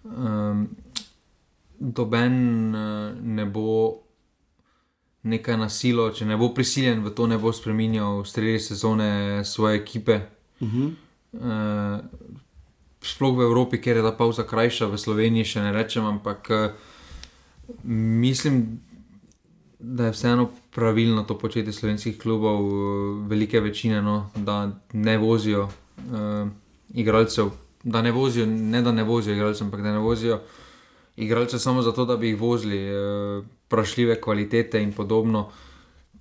[0.04, 0.62] eh,
[1.80, 2.36] doben
[2.74, 3.96] eh, ne bo
[5.22, 9.10] nekaj nasilo, če ne bo prisiljen v to, ne bo spremenjal sredi sezone
[9.44, 10.20] svoje ekipe.
[10.60, 10.92] Uh -huh.
[11.32, 12.00] uh,
[13.02, 16.70] sploh v Evropi, kjer je ta pauza krajša, v Sloveniji še ne rečem, ampak uh,
[17.84, 18.80] mislim,
[19.81, 25.62] da je vseeno pravilno to početi slovenskih klubov, uh, velike večine, no, da ne vozijo
[25.62, 26.49] uh,
[26.95, 27.51] igralcev.
[27.83, 30.40] Da ne vozijo, ne da ne vozijo igralcev, ampak da ne vozijo
[31.16, 35.51] igralcev samo zato, da bi jih vozili, uh, prašljive kvalitete in podobno,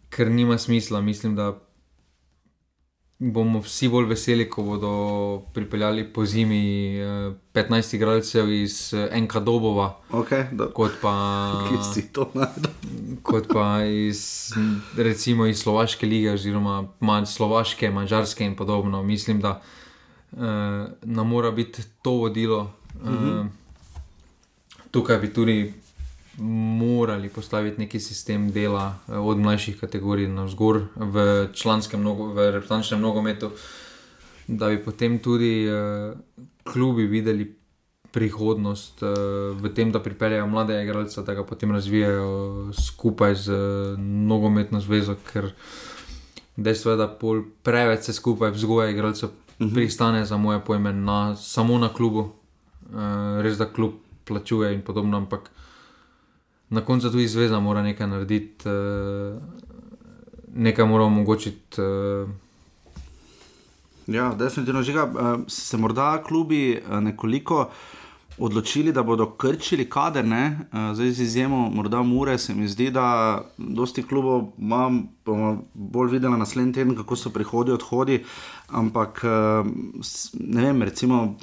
[0.09, 1.01] ker nima smisla.
[1.01, 1.59] Mislim, da
[3.19, 4.91] bomo vsi bolj veseli, ko bodo
[5.53, 11.13] pripeljali po zimi eh, 15 igralcev iz eh, NK Dobova, Okay, kot pa,
[11.69, 12.71] Kje si to najdel?
[13.23, 14.51] kot pa iz,
[14.97, 19.03] recimo iz Slovaške lige, oziroma ma, Slovaške, Mačarske in podobno.
[19.03, 19.61] Mislim, da
[20.31, 20.39] uh,
[21.03, 22.71] nam mora biti to vodilo.
[23.03, 23.45] Uh,
[24.91, 25.73] tukaj bi tudi
[26.39, 32.51] morali postaviti neki sistem dela eh, od mlajših kategorij na vzgor v članskem, nogo, v
[32.51, 33.51] reprezentančnem nogometu,
[34.47, 36.17] da bi potem tudi uh,
[36.63, 37.55] klubi videli
[38.11, 39.09] prihodnost uh,
[39.53, 45.15] v tem, da pripeljejo mlade igralce, da ga potem razvijajo skupaj z uh, nogometno zvezo,
[45.33, 45.51] ker
[46.57, 49.75] dejstvo je, da pol preveč se skupaj vzgoja igralcev Mhm.
[49.75, 52.19] pristane za moje pojme na, samo na klubu.
[52.19, 53.93] Uh, res da klub
[54.25, 55.51] plačuje in podobno, ampak
[56.69, 59.41] na koncu tudi zveza mora nekaj narediti, uh,
[60.55, 61.81] nekaj mora omogočiti.
[61.81, 62.29] Uh,
[64.09, 65.03] Ja, definitivno žiga.
[65.05, 67.69] Uh, se morda klubi nekoliko
[68.37, 70.59] odločili, da bodo krčili kader, ne?
[70.93, 76.37] Zdaj z izjemo morda Mure, se mi zdi, da dosti klubov imam, bomo bolj videli
[76.37, 78.15] naslednji teden, kako so prihodi, odhodi.
[78.15, 78.58] Uh,
[80.01, 81.35] s- ne vem, recimo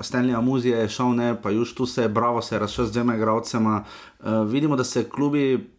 [0.00, 2.92] Stanley Amuzije je šel, ne, pa Juž tu se je, bravo se je razšel z
[2.92, 3.84] dvema igralcema.
[4.20, 5.70] Uh, vidimo, da se klubi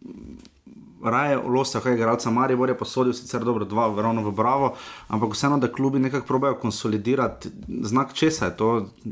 [1.04, 4.74] raje losa, kaj igralca Maribor je posodil, sicer dobro, dva, ravno v Bravo,
[5.08, 7.50] ampak vseeno, da klubi nekako probejo konsolidirati
[7.82, 8.68] znak česa je to,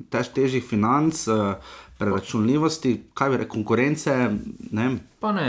[0.08, 1.54] tež, težjih financ, eh,
[1.98, 4.30] preračunljivosti, kaj bi rekel, konkurence,
[4.70, 4.86] ne
[5.20, 5.48] pa ne.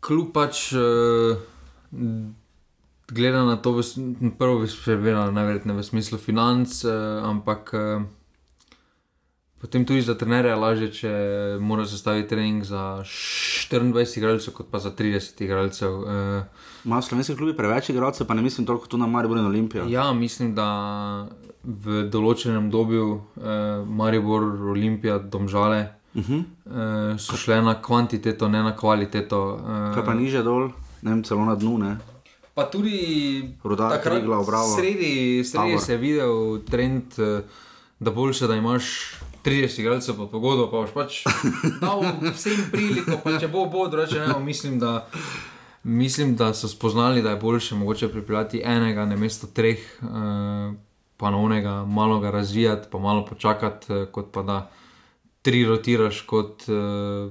[0.00, 1.36] Kljub pač uh,
[3.08, 3.82] gleda na to, v,
[4.38, 6.92] prvo bi se vedela, najverjetneje v smislu financ, uh,
[7.28, 8.02] ampak uh,
[9.60, 11.12] potem tudi za trenerja je lažje, če
[11.60, 15.90] mora sestaviti trening za 24 igralcev, kot pa za 30 igralcev.
[15.90, 16.42] Uh,
[16.84, 19.86] Imajo slovenski klubi preveč igralcev, pa ne mislim toliko tu na Maribor in Olimpijo.
[19.90, 21.28] Ja, mislim, da
[21.66, 23.06] v določenem obdobju
[23.42, 24.44] eh, Maribor,
[24.76, 26.44] Olimpija, Domžale Uh -huh.
[27.12, 29.60] eh, so šle na kvantiteto, ne na kvaliteto.
[29.60, 30.70] Eh, Kaj pa niže dol,
[31.02, 31.96] ne vem, celo na dnu, ne.
[32.56, 34.72] Pa tudi Rudar, takrat Triglav, Bravo.
[34.72, 35.80] Sredi, sredi Tabor.
[35.80, 37.42] se je videl trend, eh,
[38.00, 38.84] da boljše, da imaš
[39.44, 41.18] 30 igralcev pod pogodbo, pa boš pač
[41.82, 42.00] dal
[42.32, 45.06] vsem priliko, pa če bo, bo, drugače ne, mislim, da.
[45.84, 50.72] Mislim, da so spoznali, da je boljše mogoče pripeljati enega na mesto treh, eh,
[51.16, 54.70] pa novega, malo ga razvijati, pa malo počakati, eh, kot pa da
[55.42, 57.30] tri rotiraš, kot, eh,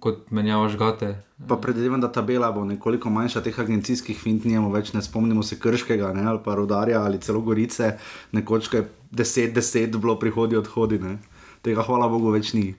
[0.00, 1.10] kot menjavaš gate.
[1.48, 5.58] Pa predvidevam, da tabela bo nekoliko manjša teh agencijskih fint, nijemo več, ne spomnimo se
[5.60, 7.94] Krškega, ne, ali pa Rudarja ali celo Gorice,
[8.32, 11.18] nekoč ko je 10-10 bilo prihodi odhodi, ne.
[11.62, 12.74] Tega hvala Bogu več ni.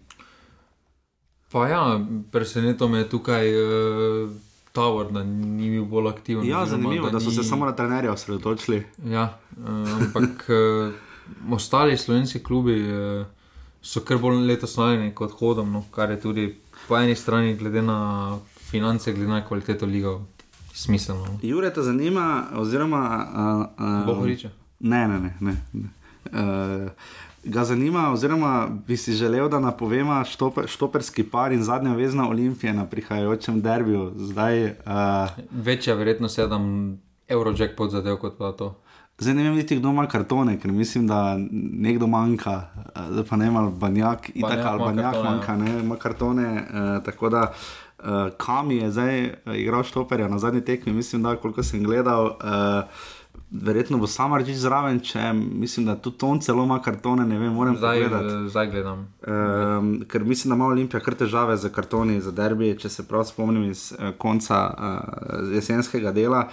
[1.51, 1.81] Pa ja,
[2.31, 4.31] presenetilo me je tukaj uh,
[4.71, 6.45] Tower, da ni bil bolj aktiven.
[6.47, 8.83] Ja, zanimivo, da so ni- se samo na trenerja osredotočili.
[9.05, 10.93] Ja, uh, ampak uh,
[11.57, 13.25] ostali slovenski klubi uh,
[13.81, 16.45] so kar bolj letos naljeni kot hodom, no, kar je tudi
[16.91, 18.37] po eni strani, glede na
[18.69, 20.09] finance, glede na kvaliteto liga,
[20.73, 21.25] smiselno.
[21.25, 21.39] No.
[21.41, 23.27] Jure te zanima, oziroma.
[23.33, 24.49] Uh, uh, Bohoriča.
[24.79, 25.31] Ne, ne, ne.
[25.39, 25.89] ne, ne.
[26.25, 26.91] Uh,
[27.43, 32.73] ga zanima, oziroma bi si želel, da napovema štoper, štoperski par in zadnja vezna Olimpije
[32.73, 34.11] na prihajajočem derbiju.
[34.15, 34.73] Zdaj, uh,
[35.51, 38.80] Večja verjetnost je, da bom Eurojackpot zadev kot pa to.
[39.21, 41.37] Zdaj ne vem, niti kdo ima kartone, ker mislim, da
[41.87, 42.57] nekdo manjka.
[42.75, 45.31] Uh, zdaj pa ne ima banjak, itak Banjak ali banjak kartone, ja.
[45.31, 46.49] manjka, ne ima kartone.
[46.53, 47.51] Uh, tako da.
[48.01, 52.25] Uh, kam je zdaj uh, igral štoperja na zadnji tekmi, mislim, da koliko sem gledal,
[52.25, 52.33] uh,
[53.51, 57.53] verjetno bo sam reči zraven, če mislim, da tudi on celo ima kartone, ne vem,
[57.53, 58.33] moram Zdaj, pogledati.
[58.33, 59.07] eh, zdaj gledam.
[59.27, 63.23] Um, ker mislim, da ima Olimpija kar težave z kartoni za derbi, če se prav
[63.23, 66.47] spomnim iz uh, konca uh, jesenskega dela.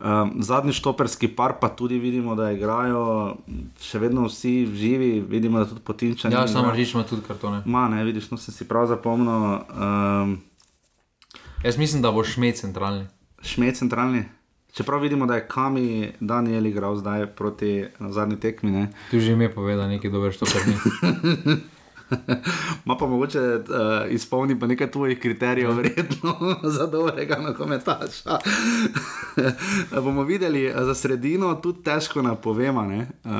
[0.00, 3.36] Um, zadnji štoperski par pa tudi vidimo, da igrajo
[3.80, 6.34] še vedno vsi živi, vidimo, da tudi potinčani.
[6.34, 7.62] Ja, samo reči ima tudi kartone.
[7.64, 9.60] Ma, ne, vidiš, no sem si prav zapomnil.
[9.70, 10.40] Um,
[11.62, 13.06] Jaz mislim, da bo šmet centralni.
[13.42, 14.24] Šmet centralni.
[14.72, 18.70] Čeprav vidimo, da je Kami Daniel igral zdaj proti zadnji tekmi.
[18.70, 18.88] Ne.
[19.10, 20.76] Tu že ime poveda, nekaj dobro, što kar ni.
[22.86, 23.62] Ma pa mogoče uh,
[24.08, 26.34] izpolni pa nekaj tvojih kriterijev, verjetno
[26.76, 28.38] za dobrega nogometaša.
[30.04, 32.80] bomo videli eh, za sredino, tudi težko napovemo.
[32.82, 33.32] Uh,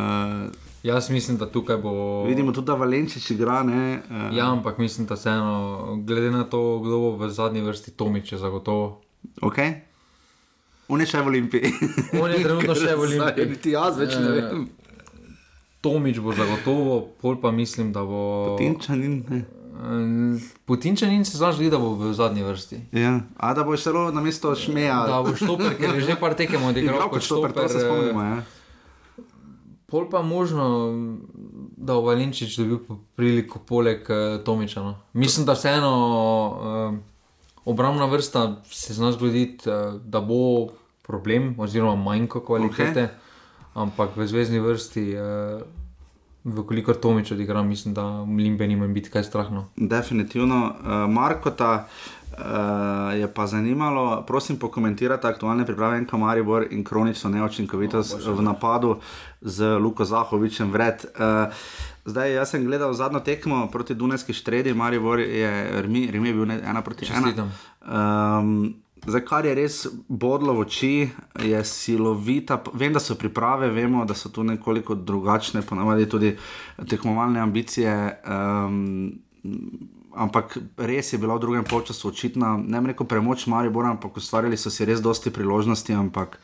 [0.82, 2.24] Jaz mislim, da tukaj bo.
[2.24, 3.62] vidimo tudi, da Valenčič igra.
[3.62, 7.90] Ne, uh, Ja, ampak mislim, da vseeno, glede na to, kdo bo v zadnji vrsti
[7.90, 9.00] Tomič, je zagotovo.
[9.40, 9.72] okay.
[10.88, 11.72] On je še v Olimpiji.
[12.20, 13.46] On je trenutno še v Olimpiji.
[13.48, 14.66] Niti jaz več ne Eh, vem.
[15.82, 18.54] Tomič bo zagotovo, pol pa mislim, da bo.
[18.58, 19.24] Tinčanin.
[19.28, 19.42] ne.
[20.64, 22.80] Putinčanin se znaš, da bo v zadnji vrsti.
[22.92, 23.20] Ja.
[23.36, 25.06] A da bo šlo na mesto šmeja.
[25.06, 27.80] Da bo štoper, ker je že par tekem odigral Igral kot štoper, to se eh,
[27.80, 28.22] spomnimo.
[28.22, 28.42] Ja.
[29.86, 30.64] Pol pa možno,
[31.76, 32.78] da bo Valenčič dobil
[33.16, 34.82] priliko poleg uh, Tomiča.
[34.82, 34.94] No.
[35.12, 36.94] Mislim, da vseeno uh,
[37.64, 40.68] obrambna vrsta se zna zgoditi, uh, da bo
[41.02, 43.21] problem, oziroma manjko kvalitete, okay.
[43.74, 45.62] Ampak v zvezdni vrsti, uh,
[46.44, 49.68] vkolikor Tomič odigra, mislim, da Limbe nima biti kaj strahno.
[49.76, 50.64] Definitivno.
[50.66, 51.86] Uh, Markota
[52.32, 58.98] uh, je pa zanimalo, prosim, pokomentirajte aktualne priprave NK Maribor in kronično neočinkovitost v napadu
[59.40, 61.04] z Luko Zahovičem vred.
[61.14, 61.52] Uh,
[62.04, 66.46] Zdaj, jaz sem gledal zadnjo tekmo proti Dunajski štredi, Maribor je, Rmi, Rmi je bil
[66.46, 67.14] ne, ena proti ena.
[67.14, 67.52] Čestitam.
[67.86, 70.92] Um, Zdaj, kar je res bodlo v oči,
[71.42, 72.60] je silovita.
[72.78, 76.36] Vem, da so priprave, vemo, da so tu nekoliko drugačne, ponavadi tudi
[76.86, 77.96] tekmovalne ambicije.
[78.22, 79.18] Um,
[80.14, 84.56] ampak res je bila v drugem polčasu očitna, ne vem, rekel premoč Maribora, ampak ustvarjali
[84.56, 86.38] so si res dosti priložnosti, ampak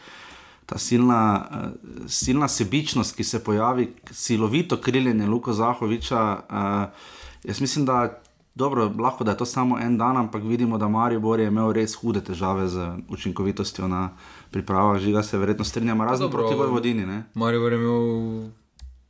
[0.66, 7.12] ta silna, uh, silna sebičnost, ki se pojavi, silovito kriljenje Luka Zahoviča, uh,
[7.46, 8.18] jaz mislim, da
[8.58, 11.94] dobro, lahko da je to samo en dan, ampak vidimo, da Maribor je imel res
[11.94, 14.08] hude težave z učinkovitostjo na
[14.50, 17.06] pripravah, žiga se verjetno strinjamo, razen Dobro, proti Vojvodini.
[17.06, 17.22] Ne?
[17.34, 18.48] Marijo je imel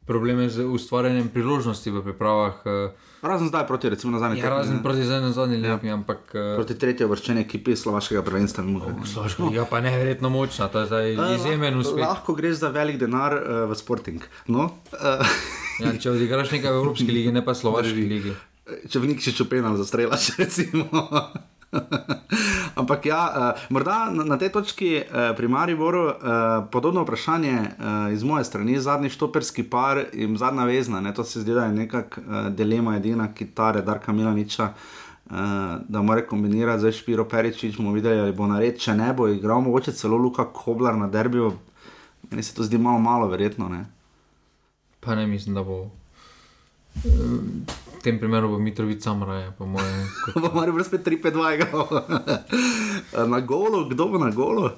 [0.07, 2.55] probleme z ustvarjanjem priložnosti v pripravah.
[2.65, 2.91] Uh,
[3.23, 4.83] Razen zdaj proti, recimo, na zadnji ja, razen tekmi, ne.
[4.83, 6.33] proti zadnji zadnji lepi, ampak.
[6.33, 8.65] Uh, proti tretje vrščene ekipi slovaškega prvenstva.
[8.65, 9.05] mimogrede.
[9.05, 12.05] Slovaška liga pa neverjetno močna, to je zdaj izjemen uspeh.
[12.05, 14.25] Lahko greš za velik denar uh, v Sporting.
[14.49, 15.39] No, uh,
[15.79, 18.33] Ja, če odigraš nekaj v Evropski ligi, ne pa Slovaški ligi.
[18.89, 20.89] Če v Nikšiču penal zastrelaš, recimo.
[22.79, 26.15] Ampak ja, uh, morda na, na tej točki uh, pri Mariboru uh,
[26.73, 31.01] podobno vprašanje uh, iz moje strani, zadnji štoperski par in zadnja vezna.
[31.01, 34.73] Ne, to se zdi, da je nekakšna uh, dilema edina, ki tare Darka Milaniča.
[35.29, 35.35] Uh,
[35.89, 39.61] da mora kombinirati za Špiro Peričič, bomo videli, ali bo nared, če ne bo igral,
[39.61, 41.53] mogoče celo Luka Koblar na derbiju.
[42.31, 43.69] Meni se to zdi malo, malo verjetno.
[43.69, 43.85] Ne?
[45.01, 45.91] Pa ne mislim, da bo.
[47.01, 50.07] V tem primeru bo Mitrovic sam raje, po mojem.
[50.25, 51.87] kot- bo moral spet 3-5-2 igral.
[53.33, 54.71] na golu, kdo bo na golu?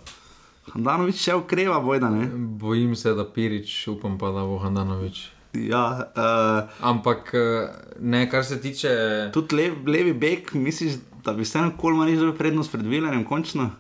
[0.71, 2.29] Handanovič še ukreva, bojda ne.
[2.57, 5.31] Bojim se, da Pirič, upam pa, da bo Handanovič.
[5.53, 7.67] Ja, uh, Ampak eh,
[7.99, 8.91] ne, kar se tiče.
[9.33, 13.71] tudi lev, levi bek, misliš, da bi vseeno Kolmanič dobil prednost pred Vilerjem, končno?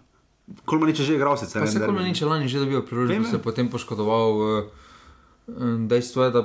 [0.64, 1.62] Kolmanič je že igral, sicer.
[1.62, 1.94] En se derbi.
[1.94, 3.42] kot nič lani že dobil priložnost, da se ja.
[3.42, 4.28] potem poškodoval.
[4.58, 4.62] eh,
[5.86, 6.42] Dejstvo je, da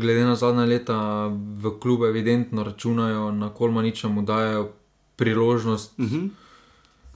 [0.00, 1.26] glede na zadnja leta
[1.62, 4.68] v klubu evidentno računajo na Kolmaniča, mu dajo
[5.16, 6.28] priložnost, Uh -huh.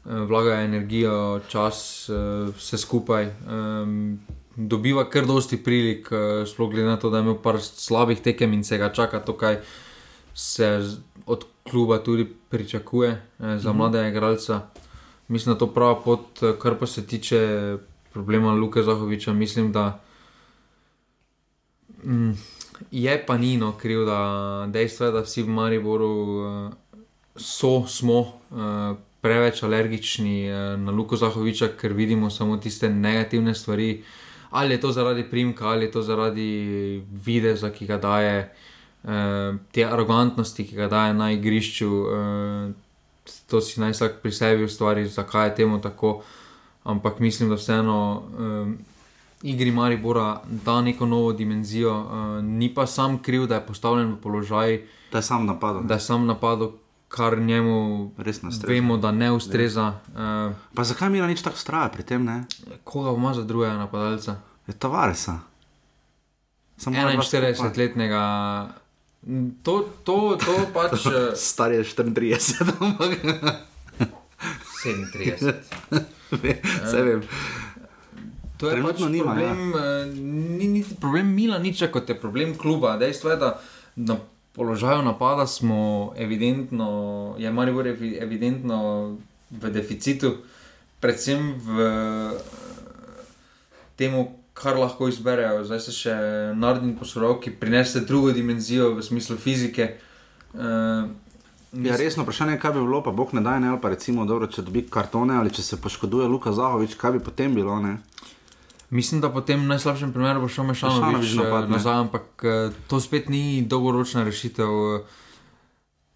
[0.06, 2.14] eh, vlagajo energijo, čas, eh,
[2.56, 3.24] vse skupaj.
[3.24, 4.20] em,
[4.56, 8.52] Dobiva kar dosti prilik, eh, sploh glede na to, da je imel par slabih tekem
[8.52, 9.58] in se ga čaka to, kaj
[10.34, 10.80] se
[11.26, 13.22] od kluba tudi pričakuje
[13.56, 14.60] za mlade igralca.
[15.28, 17.76] Mislim, da to prava pot, kar pa se tiče
[18.12, 20.00] problema Luka Zahoviča, mislim, da
[22.04, 22.32] mm,
[22.90, 26.72] je pa nino kriv, da dejstvo je, da vsi v Mariboru uh,
[27.36, 34.02] so, smo uh, preveč alergični uh, na Luka Zahoviča, ker vidimo samo tiste negativne stvari.
[34.50, 38.54] Ali je to zaradi primka, ali je to zaradi videza, ki ga daje,
[39.72, 41.90] te arogantnosti, ki ga daje na igrišču.
[43.52, 46.22] To si naj vsak pri sebi ustvari, zakaj je temu tako.
[46.84, 47.98] Ampak mislim, da vseeno
[49.42, 54.16] igri Maribora da neko novo dimenzijo, uh, ni pa sam kriv, da je postavljen v
[54.16, 55.82] položaj, Da je sam napadal.
[55.82, 56.68] da je sam napadel,
[57.08, 58.10] kar njemu
[58.66, 59.92] vemo, da ne ustreza.
[60.08, 62.44] Uh, Pa zakaj Mila nič tako straja pri tem, ne?
[62.84, 64.36] koga ima za drugega napadalca?
[64.66, 65.38] Je skupaj.
[67.64, 68.68] 41-letnega.
[69.62, 73.18] To, to, to pač eh, Star je 34, ampak
[74.84, 75.52] 37.
[76.84, 77.22] vse vem.
[78.58, 79.54] To je Trenutno pač nima, ja.
[79.54, 80.04] problem, ja.
[80.58, 82.96] ni niti problem Mila, nič kot je problem kluba.
[82.98, 83.60] Dejstvo je, da
[83.96, 84.16] na
[84.52, 86.88] položaju napada smo evidentno,
[87.38, 89.14] je Maribor evi- evidentno
[89.50, 90.34] v deficitu,
[91.00, 91.76] predvsem v
[93.96, 95.62] temu, kar lahko izberejo.
[95.64, 96.16] Zdaj se še
[96.58, 99.94] narodni posoroki prinese drugo dimenzijo v smislu fizike.
[100.54, 101.06] Uh,
[101.72, 104.46] Ja, resno vprašanje je, kaj bi bilo, pa Bog ne da, ali pa recimo, dobro,
[104.48, 107.76] če dobi kartone ali če se poškoduje Luka Zahovič, kaj bi potem bilo.
[107.80, 107.98] Ne?
[108.90, 112.70] Mislim, da potem v najslabšem primeru bo šel Mešanovič Mešanović napad, eh, nazaj, ampak eh,
[112.88, 114.68] to spet ni dolgoročna rešitev.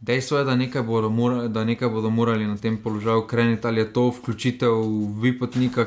[0.01, 3.81] Dejstvo je, da nekaj, bodo morali, da nekaj bodo morali na tem položaju kreniti, ali
[3.81, 4.73] je to vključitev
[5.20, 5.87] vipotnika,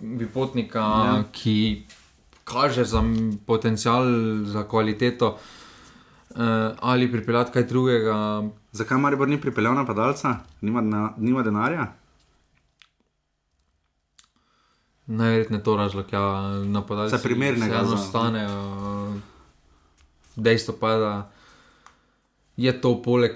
[0.00, 1.24] vipotnika Ja.
[1.32, 1.82] ki
[2.44, 3.02] kaže za
[3.46, 4.04] potencial,
[4.44, 5.38] za kvaliteto,
[6.30, 6.36] eh,
[6.80, 8.42] ali pripeljati kaj drugega.
[8.72, 11.92] Zakaj Maribor ni pripeljal napadalca, nima, na, nima denarja?
[15.10, 19.14] Najverjetneje je to razlog, ja, napadalci Za primernega vseeno stanejo.
[20.36, 21.30] Dejstvo pa je, da
[22.56, 23.32] je to poleg,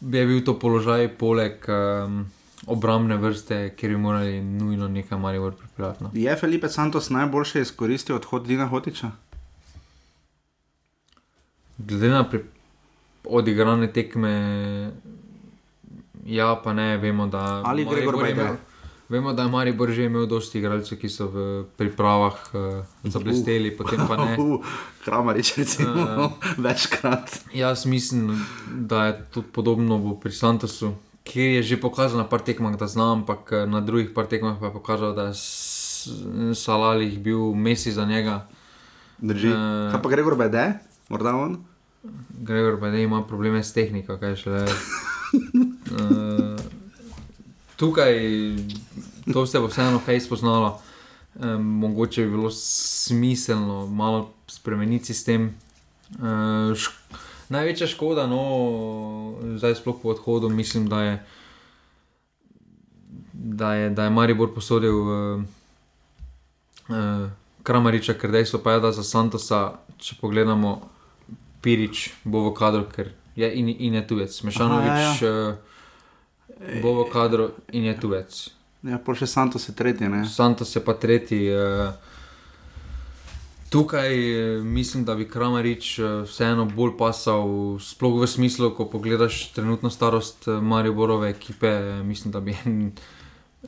[0.00, 2.26] je bil to položaj poleg um,
[2.66, 6.04] obrambne vrste, kjer bi morali nujno nekaj Maribor pripeljati.
[6.04, 6.10] No.
[6.12, 9.10] Je Felipe Santos najboljše izkoristil odhod Dina Hotiča?
[11.78, 12.44] Glede na pri,
[13.24, 14.34] odigrane tekme,
[16.26, 18.50] ja, pa ne, vemo, da Ali Gregor Maribor je Bajde?
[18.50, 18.73] imel-
[19.08, 21.36] Vemo, da je Maribor že imel dosti igralcev, ki so v
[21.76, 22.60] pripravah uh,
[23.04, 24.36] zablesteli, potem pa ne.
[24.40, 24.64] Uh,
[25.04, 26.28] Kramarič, recimo, Eh.
[26.58, 27.52] večkrat.
[27.52, 28.32] Jaz mislim,
[28.72, 30.94] da je tudi podobno pri Santosu,
[31.24, 34.56] ki je že pokazal na par tekmah, da znam, ampak eh, na drugih par tekmah
[34.60, 35.34] pa je pokazal, da je
[36.54, 38.48] Salalih bil Messi za njega.
[39.18, 39.48] Drži.
[39.48, 39.92] Eh.
[39.92, 41.60] Kaj pa Gregor Bede, morda on?
[42.40, 44.64] Gregor ne ima probleme s tehniko, kaj še le.
[45.34, 46.43] Uh,
[47.76, 48.14] tukaj
[49.32, 50.80] to se bo vseeno fejs poznalo.
[51.34, 55.54] Um, mogoče bi bilo smiselno malo spremeniti sistem.
[56.10, 56.92] Uh, šk
[57.48, 58.42] največja škoda, no,
[59.56, 61.26] zdaj sploh po odhodu, mislim, da je,
[63.32, 65.42] da je, da je Maribor posodil uh,
[66.88, 67.28] uh,
[67.62, 69.60] Kramariča, ker dejstvo pa je, da za Santosa,
[69.98, 70.80] če pogledamo,
[71.64, 74.34] Pirič bo v kadru, ker je in, in je tujec.
[74.44, 75.54] Mešanovič ja, ja, ja.
[76.80, 78.50] Bo v kadru in je tujec.
[78.82, 80.24] Ja, pol še Santos je tretji, ne?
[80.26, 81.46] Santos je pa tretji.
[81.46, 81.92] eh,
[83.70, 87.42] Tukaj eh, mislim, da bi Kramarič eh, vseeno bolj pasal,
[87.80, 91.72] sploh v smislu, ko pogledaš trenutno starost Mariborove ekipe.
[92.02, 92.92] Mislim, da bi en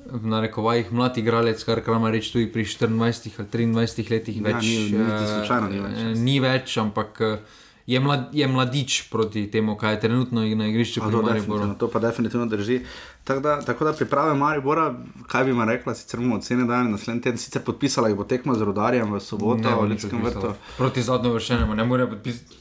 [0.07, 2.93] v narekovajih mlad igralec, kar Kramarič tudi pri 24
[3.41, 4.63] ali 23 letih Ja, več.
[4.63, 5.97] ni- niti eh, slučajno ni več.
[5.99, 7.39] eh, Ni več, ampak eh,
[7.87, 11.99] je, mlad, je mladič proti temu, kaj je trenutno na igrišču A To, to pa
[11.99, 12.81] definitivno drži.
[13.25, 14.95] Tako da, tako da priprave Maribora,
[15.27, 18.55] kaj bi vam rekla, sicer bomo ocene dali naslednji teden, sicer podpisala jih bo tekmo
[18.55, 20.53] z rodarjem v soboto v Ljudskem vrtu.
[20.77, 22.57] Proti zadnjemu vršenemu, ne more podpisati.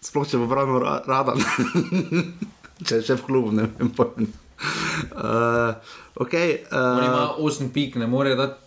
[0.00, 1.40] Sploh če bo pravno ra radan,
[2.86, 3.90] če še v klubu, ne vem.
[3.90, 4.28] pojem.
[5.14, 5.74] Uh,
[6.14, 8.60] okay, On uh, ima 8 pik, ne more dati.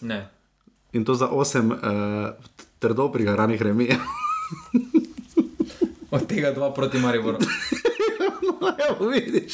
[0.00, 0.28] Ne.
[0.92, 2.34] in to za 8 uh,
[2.78, 3.98] trdo prigaranih remijev.
[6.10, 7.38] Od tega dva proti Mariboru.
[8.42, 9.52] No, evo, vidiš.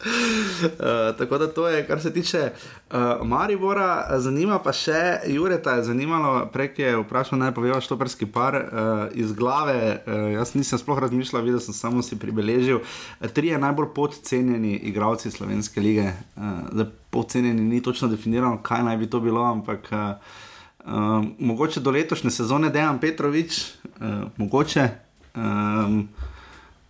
[0.00, 5.88] Uh, tako da to je, kar se tiče uh, Maribora, zanima pa še Jureta, je
[5.90, 10.02] zanimalo, prej je vprašal, naj poveva štoperski par uh, iz glave.
[10.06, 12.80] Uh, jaz nisem sploh razmišljal, videl sem samo si pribeležil.
[12.80, 16.12] Uh, trije najbolj podcenjeni igralci slovenske lige.
[16.36, 19.92] Uh, podcenjeni ni točno definirano, kaj naj bi to bilo, ampak.
[19.92, 20.46] Uh,
[20.86, 23.60] Um, mogoče do letošnje sezone Dejan Petrovič,
[24.00, 24.88] uh, mogoče.
[25.36, 26.08] Um,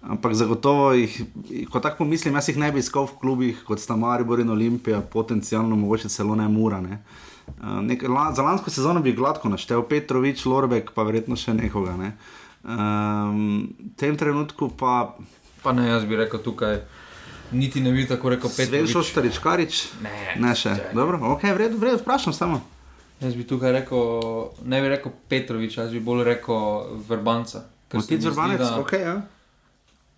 [0.03, 1.17] ampak zagotovo jih,
[1.73, 5.01] ko tako pomislim, jaz jih ne bi iskal v klubih kot sta Maribor in Olimpija,
[5.01, 6.81] potencialno mogoče celo ne Mura.
[6.81, 7.03] Ne.
[7.51, 11.97] Uh, nek, la, za lansko sezono bi gladko naštel Petrovič, Lorbek, pa verjetno še nekoga.
[12.01, 12.15] Ne.
[12.61, 15.17] Um, v tem trenutku pa
[15.63, 16.79] Pa ne, jaz bi rekel tukaj,
[17.53, 18.93] niti ne bi tako rekel Petrovič.
[18.93, 19.81] Šoštarič, Karič.
[20.05, 20.73] Ne, ne še.
[20.97, 22.63] Dobro, ok, v redu, v redu, vprašam samo.
[23.21, 24.01] Jaz bi tukaj rekel,
[24.65, 27.67] ne bi rekel Petrovič, jaz bi bolj rekel Verbanca.
[27.93, 29.19] Motic mi zdi, Vrbanec, da ok, ja.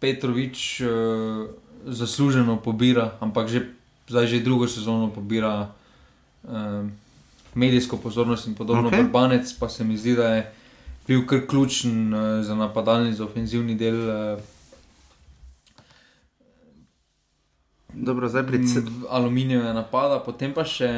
[0.02, 1.46] Petrovič uh,
[1.86, 3.70] zasluženo pobira, ampak že,
[4.10, 6.82] zdaj že drugo sezono pobira uh,
[7.54, 8.90] medijsko pozornost in podobno.
[8.90, 9.06] Okay.
[9.06, 10.40] Vrbanec pa se mi zdi, da je
[11.06, 13.98] bil kar ključen uh, za napadalni, za ofenzivni del.
[14.02, 14.40] Uh,
[17.92, 20.88] Dobro, zdaj pri C- v Aluminiju je napada, potem pa še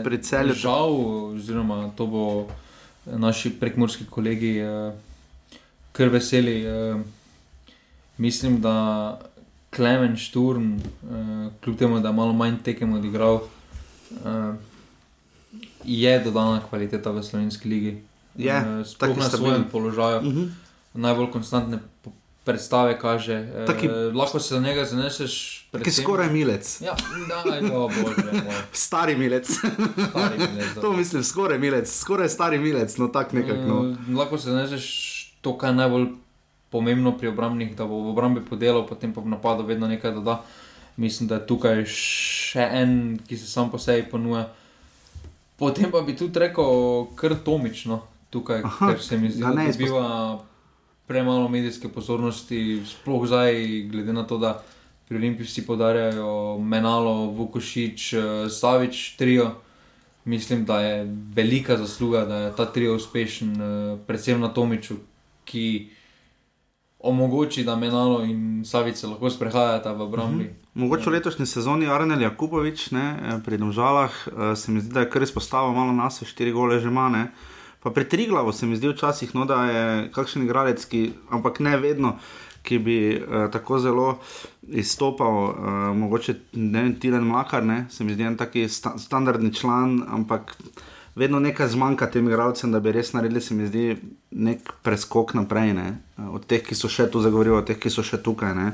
[0.00, 0.88] Pri Celju- žal,
[1.36, 2.24] oziroma to bo
[3.04, 4.88] naši prekmorski kolegi uh,
[5.92, 6.64] kar veseli.
[6.64, 7.19] Uh,
[8.20, 8.74] mislim, da
[9.70, 10.80] Klemen Šturm, uh,
[11.56, 14.54] kljub temu, da je malo manj tekem odigral, uh,
[15.84, 17.92] je dodana kvaliteta v slovenski ligi.
[18.36, 19.30] Je, uh, sploh na stabilen.
[19.30, 20.44] svojem položaju, Mhm.
[20.94, 21.78] najbolj konstantne
[22.42, 23.34] predstave kaže.
[23.54, 25.32] Eh, Taki- lahko se za njega zaneseš.
[25.74, 26.80] Ki je skoraj milec.
[26.80, 26.94] Ja,
[27.44, 29.46] da, jo, bože, moj, Stari milec.
[29.46, 30.96] stari milec, to dobro.
[30.98, 33.62] mislim, skoraj milec, skoraj stari milec, no tak nekako.
[33.62, 33.96] No.
[34.08, 34.86] Eh, Lahko se zaneseš
[35.40, 36.06] to, kar najbolj
[36.70, 40.40] pomembno pri obrambnih, da bo v obrambi podelal, potem pa v napadu vedno nekaj doda.
[40.96, 42.92] Mislim, da je tukaj še en,
[43.26, 44.48] ki se sam po sebi ponuja.
[45.58, 49.62] Potem pa bi tudi rekel, kar Tomično tukaj, Aha, ker se mi zdi, ga da
[49.62, 50.06] ne dobiva
[51.10, 53.56] premalo medijske pozornosti, sploh zdaj,
[53.90, 54.60] glede na to, da
[55.08, 59.50] pri Olimpiji vsi podarjajo Menalo, Vukošič, eh, Savič, trio.
[60.24, 64.94] Mislim, da je velika zasluga, da je ta trio uspešen, eh, predvsem na Tomiču,
[65.44, 65.88] ki
[67.02, 70.44] omogoči, da Menalo in Savice lahko sprehajata v obrambi.
[70.44, 70.54] Mhm.
[70.74, 75.00] Mogoče v letošnji sezoni Arnel Jakubovič ne, eh, pri Domžalah eh, se mi zdi, da
[75.00, 77.08] je kar izpostavil malo nas, štiri gole že ima.
[77.08, 77.32] Ne.
[77.82, 81.76] Pa pri Triglavu se mi zdi včasih, no, da je kakšen igralec, ki, ampak ne
[81.76, 82.18] vedno,
[82.62, 84.18] ki bi uh, tako zelo
[84.68, 89.54] izstopal, uh, mogoče ne vem, Tilen Makar, ne, se mi zdi en taki sta, standardni
[89.54, 90.52] član, ampak
[91.14, 93.96] vedno nekaj zmanjka tem igralcem, da bi res naredili, se mi zdi,
[94.30, 95.72] nek preskok naprej.
[95.74, 95.86] Ne?
[96.30, 98.54] Od teh, ki so še tu, zagovorijo, od teh, ki so še tukaj.
[98.54, 98.68] ne.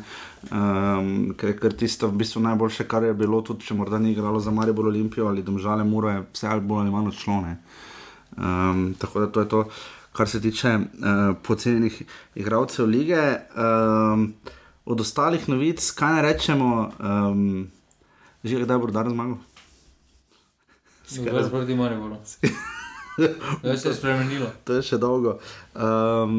[0.51, 4.41] Um, ker, ker tisto v bistvu najboljše, kar je bilo, tudi če morda ni igralo
[4.41, 7.41] za Maribor Olimpijo ali Domžale Muro, je vse ali bolj ali manj odšlo.
[7.47, 7.57] ne.
[8.37, 9.65] Um, tako da to je to,
[10.13, 12.03] kar se tiče uh, pocenjenih
[12.35, 13.23] igralcev lige.
[13.57, 14.35] Um,
[14.87, 17.67] od ostalih novic, kaj ne rečemo, um,
[18.45, 19.41] že kdaj bo Rudar zmagal?
[21.09, 22.17] Zgoraj proti Mariboru.
[23.63, 24.47] Da se je spremenilo.
[24.65, 25.39] To je še dolgo.
[25.73, 26.35] Um,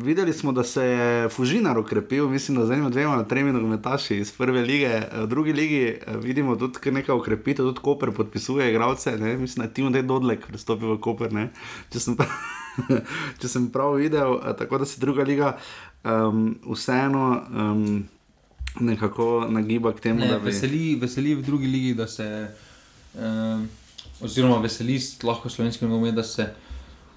[0.00, 4.32] videli smo, da se je Fužinar ukrepil, mislim, da z enima, dvema, tremi nogometaši iz
[4.32, 4.88] prve lige.
[5.14, 9.12] V drugi ligi eh, vidimo tudi nekaj ukrepitev, tudi Koper podpisuje igralce.
[9.18, 9.36] Ne?
[9.36, 11.32] Mislim, da je Timo Dej Dodlek pristopil v Koper.
[11.32, 11.50] ne.
[11.92, 12.32] Če sem, prav,
[13.40, 15.52] če sem prav videl, eh, tako da se druga liga
[16.02, 17.84] um, vseeno um,
[18.80, 20.48] nekako nagiba k temu, Ne, da bi.
[20.48, 22.48] veseli, veseli v drugi ligi, da se,
[23.20, 23.68] um,
[24.22, 26.48] oziroma veseli lahko slovenski nogomet, da se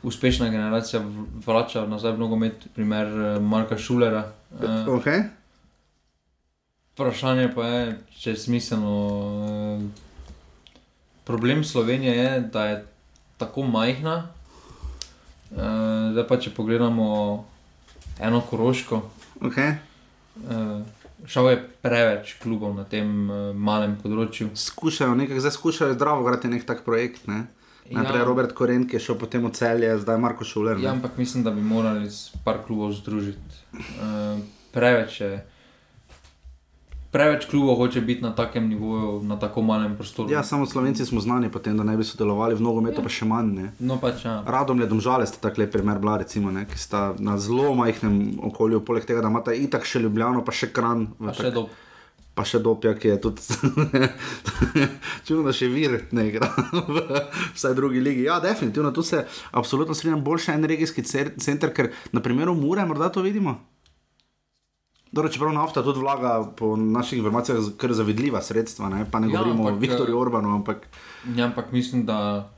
[0.03, 1.01] uspešna generacija
[1.45, 4.31] vrača nazaj v nogomet, primer eh, Marka Šulera.
[4.51, 5.23] Uh, Okay.
[6.93, 8.95] vprašanje pa je, če je smiselno.
[9.77, 9.83] Uh,
[11.25, 12.85] problem Slovenije je, da je
[13.37, 14.27] tako majhna.
[16.11, 17.45] Zdaj pa če pogledamo
[18.19, 19.01] eno koroško.
[19.41, 19.75] Okay.
[21.27, 24.49] Šel je preveč klubov na tem uh, malem področju.
[24.53, 27.27] Skušajo nekako, zdaj skušajo zdravo graditi nek tak projekt.
[27.27, 27.47] Ne?
[27.85, 28.25] Najprej Ja.
[28.25, 30.77] Robert Koren, ki je šel potem v celje, zdaj Marko Šuler.
[30.77, 30.83] ne.
[30.83, 33.61] Ja, ampak mislim, da bi morali s par klubov združiti.
[33.73, 34.39] Uh,
[34.73, 35.33] preveč je.
[37.15, 40.27] Preveč klubov hoče biti na takem nivoju, na tako malem prostoru.
[40.31, 43.03] Ja, samo Slovenci smo znani potem, da ne bi sodelovali v nogometu, ja.
[43.07, 43.53] pa še manj.
[43.55, 43.69] Ne.
[43.79, 44.41] No, pač ja.
[44.43, 48.41] Radom je domžale, sta tako lep primer, bila, recimo, ne, ki sta na zelo majhnem
[48.49, 51.63] okolju, poleg tega, da imata itak še Ljubljano, pa še kran, Pa še do.
[52.35, 53.41] pa še dopja, ki je tudi
[55.25, 56.49] čudno, da še vir ne igra
[56.91, 57.05] v
[57.55, 58.25] vsaj drugi ligi.
[58.27, 59.23] Ja, definitivno, tu se
[59.55, 63.55] absolutno strinjam, boljše en regijski center, ker na primeru Mure morda to vidimo.
[65.15, 69.05] Dobro, čeprav nafta tudi vlaga po naših informacijah kar zavidljiva sredstva, ne?
[69.11, 70.87] pa ne Ja, govorimo o ampak, Viktorju eh, Orbanu, ampak
[71.35, 72.49] Ja, ampak mislim, da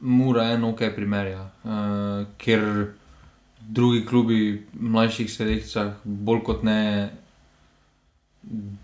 [0.00, 2.92] mora en ok primerja, uh, ker
[3.60, 7.10] drugi klubi v mlajših selekcijah bolj kot ne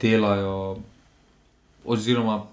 [0.00, 0.78] delajo,
[1.84, 2.46] oziroma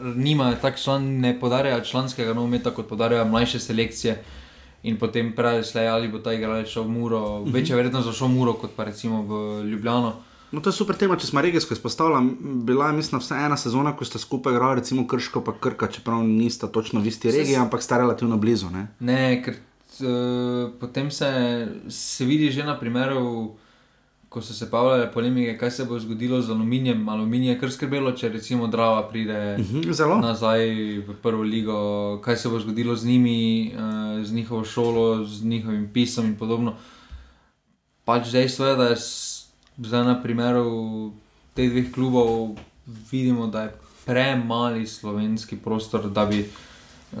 [0.00, 4.22] nimajo tako član, ne podarjajo članskega nogometa, kot podarjajo mlajše selekcije.
[4.86, 8.28] In potem preveslej, ali bo ta igralec šel v Muro, večja verjetnost, da bo šel
[8.28, 10.14] v Muro, kot pa recimo v Ljubljano.
[10.52, 12.30] No, to je super tema, če smo regijsko izpostavljali.
[12.64, 16.22] Bila je, mislim, vsaj ena sezona, ko sta skupaj igrala, recimo Krško pa Krka, čeprav
[16.22, 18.70] nista točno v isti regiji, ampak sta relativno blizu.
[18.70, 18.86] Ne?
[19.00, 21.30] Ne, ker uh, potem se,
[21.90, 23.56] se vidi že na primeru,
[24.36, 27.08] ko so se pavljale polemike, kaj se bo zgodilo z aluminijem.
[27.08, 30.18] Aluminij je kar skrbelo, če recimo Drava pride Mhm, Zelo.
[30.18, 30.60] nazaj
[31.00, 31.78] v prvo ligo,
[32.20, 33.38] kaj se bo zgodilo z njimi,
[33.72, 33.80] uh,
[34.20, 36.74] z njihovo šolo, z njihovim pisom in podobno.
[38.04, 38.96] Pač dejstvo je, da je
[39.78, 41.12] zdaj na primeru
[41.54, 42.58] teh dveh klubov
[43.10, 43.72] vidimo, da je
[44.04, 46.44] premali slovenski prostor, da bi
[47.12, 47.18] uh,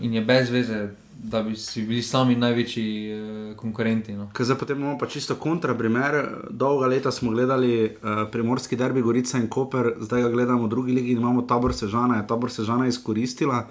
[0.00, 0.88] in je brez veze,
[1.22, 4.14] da bi si bili sami največji uh, konkurenti.
[4.16, 4.30] No.
[4.32, 6.24] Ker zdaj potem imamo pa čisto kontraprimer.
[6.50, 10.92] Dolga leta smo gledali uh, primorski derbi Gorica in Koper, zdaj ga gledamo v drugi
[10.92, 12.16] ligi in imamo tabor Sežana.
[12.16, 13.66] Je tabor Sežana izkoristila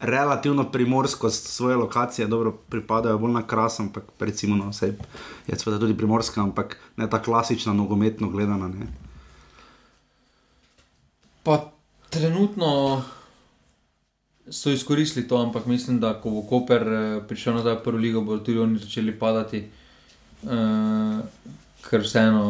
[0.00, 4.94] relativno primorskost svoje lokacije, dobro pripadajo bolj na kras, ampak recimo no, vse
[5.46, 8.68] je seveda tudi primorska, ampak ne ta klasična nogometno gledana.
[8.68, 8.86] Ne.
[11.42, 11.70] Pa
[12.10, 13.02] trenutno
[14.50, 18.20] so izkoristili to, ampak mislim, da ko bo Koper eh, prišel nazaj v prvo ligo,
[18.20, 19.64] bodo tudi oni začeli padati.
[20.44, 21.20] uh,
[21.88, 22.44] ker vseeno.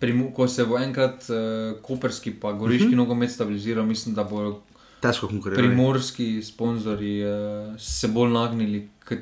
[0.00, 2.96] Primu, ko se bo enkrat uh, koperski pa goriški uh -huh.
[2.96, 4.60] nogomet stabiliziral, mislim, da bodo
[5.00, 5.68] Težko konkurirati.
[5.68, 9.18] primorski sponzorji uh, se bolj nagnili k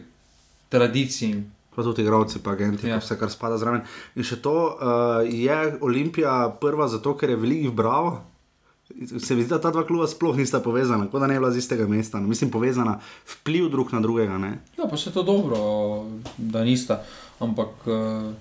[0.69, 1.43] tradiciji.
[1.77, 2.95] Pa tudi igravci, pa agenti, ja.
[2.95, 2.99] Ja.
[2.99, 3.81] vse, kar spada zraven.
[4.15, 8.25] In še to, uh, je Olimpija prva zato, ker je velikih bravo.
[9.19, 11.51] Se mi zdi, da ta dva kluba sploh nista povezana, kot da ne bi bila
[11.51, 12.21] z istega mesta.
[12.21, 12.29] No.
[12.29, 14.39] Mislim, povezana, vpliv drug na drugega.
[14.39, 14.59] Ne?
[14.79, 15.59] Ja, pa se to dobro,
[16.39, 17.03] da nista.
[17.41, 18.33] Ampak uh,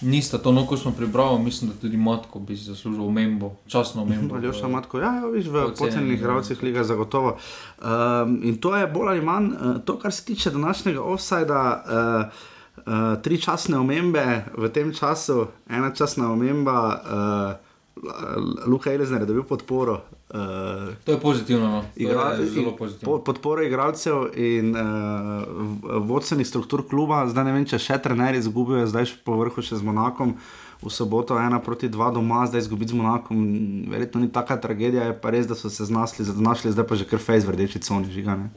[0.00, 4.36] nista to, no, ko smo pribrali, mislim, da tudi Matko bi zaslužil omembo, časno omembo.
[4.36, 7.36] Ali še matko, ja, ja viš, v Pocenjenih pocenjenih igralcih liga zagotovo.
[7.80, 11.62] Um, in to je bolj ali manj uh, to, kar se tiče današnjega offsajda.
[11.84, 12.50] Uh,
[12.84, 17.63] Uh, tri časne omembe v tem času, ena časna omemba, uh,
[18.66, 20.02] Luka je dobil podporo.
[20.34, 21.80] Uh, To je pozitivno, no.
[21.80, 23.18] to Igra, je zelo pozitivno.
[23.18, 24.82] po, podporo igralcev in uh,
[26.02, 29.78] vodstvenih struktur kluba, zdaj ne vem, če še trenerji izgubijo, zdaj še po vrhu še
[29.78, 30.34] z Monakom.
[30.82, 33.38] V soboto ena proti dva doma, zdaj izgubiti z Monakom,
[33.88, 37.06] verjetno ni taka tragedija, je pa res, da so se znašli, znašli zdaj pa že
[37.08, 38.50] kar fejs v rdeči coni, žigane.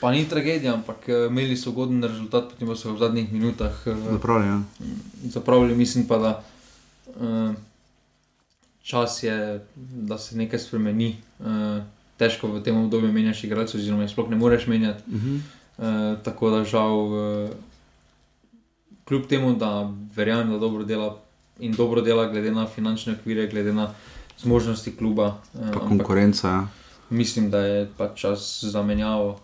[0.00, 3.74] Pa ni tragedija, ampak eh, imeli so ugoden rezultat, potem pa so v zadnjih minutah
[3.84, 4.62] Zapravljeno.
[4.80, 4.86] Ja.
[5.36, 5.74] zapravili.
[5.74, 6.32] Mislim pa, da
[7.18, 7.50] uh,
[8.86, 11.16] čas je, da se nekaj spremeni.
[11.38, 11.82] Uh,
[12.16, 15.02] težko v tem obdobju menjaš igralce, oziroma jih sploh ne moreš menjati.
[15.10, 15.40] Uh -huh.
[15.78, 17.50] Uh, tako da žal, uh,
[19.04, 21.18] kljub temu, da verjamem, da dobro dela
[21.58, 23.90] in dobro dela, glede na finančne okvire, glede na
[24.38, 25.26] zmožnosti kluba.
[25.26, 26.48] Uh, Pa ampak konkurenca.
[26.48, 26.68] Ja.
[27.10, 29.40] mislim, da je pač čas za menjavo.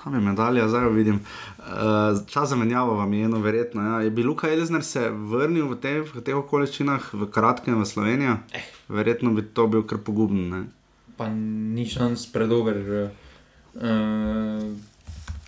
[0.00, 1.20] Tam je medalja, zdaj jo vidim.
[1.58, 3.82] Uh, čas za menjavo vam je eno verjetno.
[3.82, 4.00] Ja.
[4.00, 8.38] Je bil Luka Elizner se vrnil v, te, v teh okoliščinah, v kratkem v Slovenijo?
[8.56, 8.64] Eh.
[8.88, 10.48] Verjetno bi to bil kar poguben.
[10.50, 10.62] Ne?
[11.20, 13.10] pa ni šans predober.
[13.74, 14.76] Uh,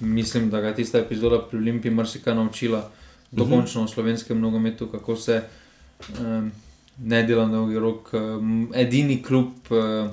[0.01, 2.83] mislim, da ga je tista epizoda pri Olimpiji marsikaj naučila,
[3.31, 5.43] dokončno v slovenskem nogometu, kako se
[6.21, 6.51] um,
[6.99, 8.13] ne dela na dolgi rok.
[8.13, 10.11] Um, edini klub, uh,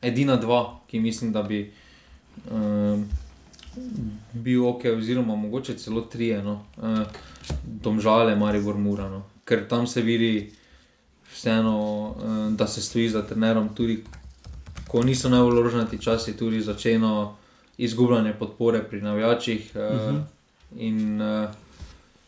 [0.00, 1.66] edina dva, ki mislim, da bi
[2.50, 3.08] um,
[4.32, 6.98] bil ok, oziroma mogoče celo trije, no, uh,
[7.64, 10.50] domžale, Maribor, Murano, ker tam se vidi
[11.36, 14.04] vseeno, eh, da se stoji za trenerom, tudi
[14.88, 17.36] ko niso najbolj rožnati časi, tudi začeno
[17.78, 19.72] izgubljanje podpore pri navijačih.
[19.74, 20.22] Uh -huh.
[20.76, 21.50] In uh,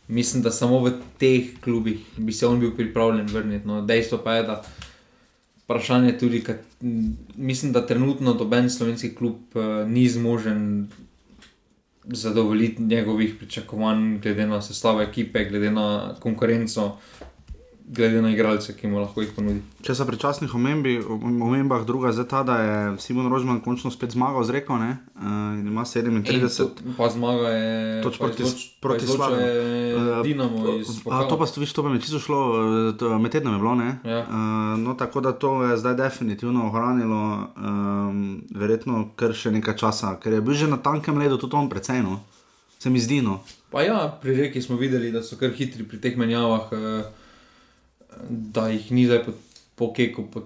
[0.08, 3.66] mislim, da samo v teh klubih bi se on bil pripravljen vrniti.
[3.66, 4.64] No, dejstvo pa je, da
[5.68, 10.88] vprašanje je tudi, kad, m, mislim, da trenutno doben slovenski klub uh, ni zmožen.
[12.10, 16.96] Zadovoljiti njegovih pričakovanj, glede na sestavo ekipe, glede na konkurenco,
[17.88, 19.62] glede na igralce, ki mu lahko jih ponudi.
[19.80, 20.98] Če so pri časnih omembi,
[21.40, 24.90] omembah druga zdaj ta, da je Simon Rožman končno spet zmagal z reko, ne?
[25.14, 25.24] Uh,
[25.54, 26.84] in ima 37.
[26.84, 29.38] In Pa zmaga je Toč proti- izloč- proti Slaviju.
[29.38, 31.24] je Eh, Dinamo iz A, pokala.
[31.24, 32.38] to pa ste vi, to pa mi je čisto šlo,
[32.90, 33.98] eh, to- med tednom je bilo, ne?
[34.04, 34.20] Ja.
[34.20, 34.36] Uh,
[34.76, 38.18] no, tako da to je zdaj definitivno ohranilo, um,
[38.50, 42.02] verjetno kar še nekaj časa, ker je bil že na tankem ledu tudi on precej,
[42.02, 42.20] no.
[42.78, 43.40] Se mi zdi, no.
[43.70, 47.02] Pa ja, pri reki smo videli, da so kar hitri pri teh menjavah, eh,
[48.28, 49.32] da jih ni zdaj po,
[49.74, 50.42] po keku, po,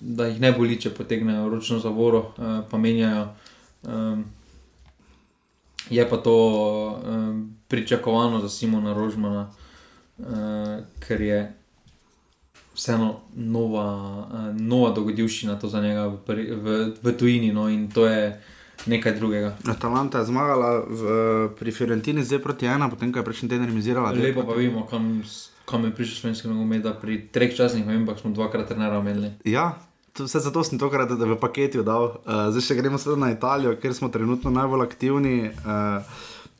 [0.00, 3.28] da jih ne boli, če potegnejo ročno zavoro, eh, pa menjajo.
[3.84, 4.24] Um,
[5.90, 6.36] je pa to
[7.04, 9.50] um, pričakovano za Simona Rožmana,
[10.18, 10.24] uh,
[11.06, 11.40] ker je
[12.74, 13.88] vseeno nova,
[14.32, 18.40] uh, nova dogodivščina to za njega v, v, v tujini no, in to je
[18.86, 19.56] nekaj drugega.
[19.68, 21.02] Atalanta je zmagala v,
[21.58, 24.12] pri Fiorentini zdaj proti ena, potem ko je prejšnji teden remizirala.
[24.12, 25.22] dve Lepo pa vemo, kam,
[25.64, 29.32] kam je prišel slovenski nogomet, pri treh časnih vembah smo dvakrat trenera imeli.
[29.44, 29.74] Ja,
[30.18, 32.20] vse zato sem tokrat v paketu dal.
[32.22, 35.36] Uh, zdaj še gremo na Italijo, kjer smo trenutno najbolj aktivni.
[35.64, 36.04] Uh,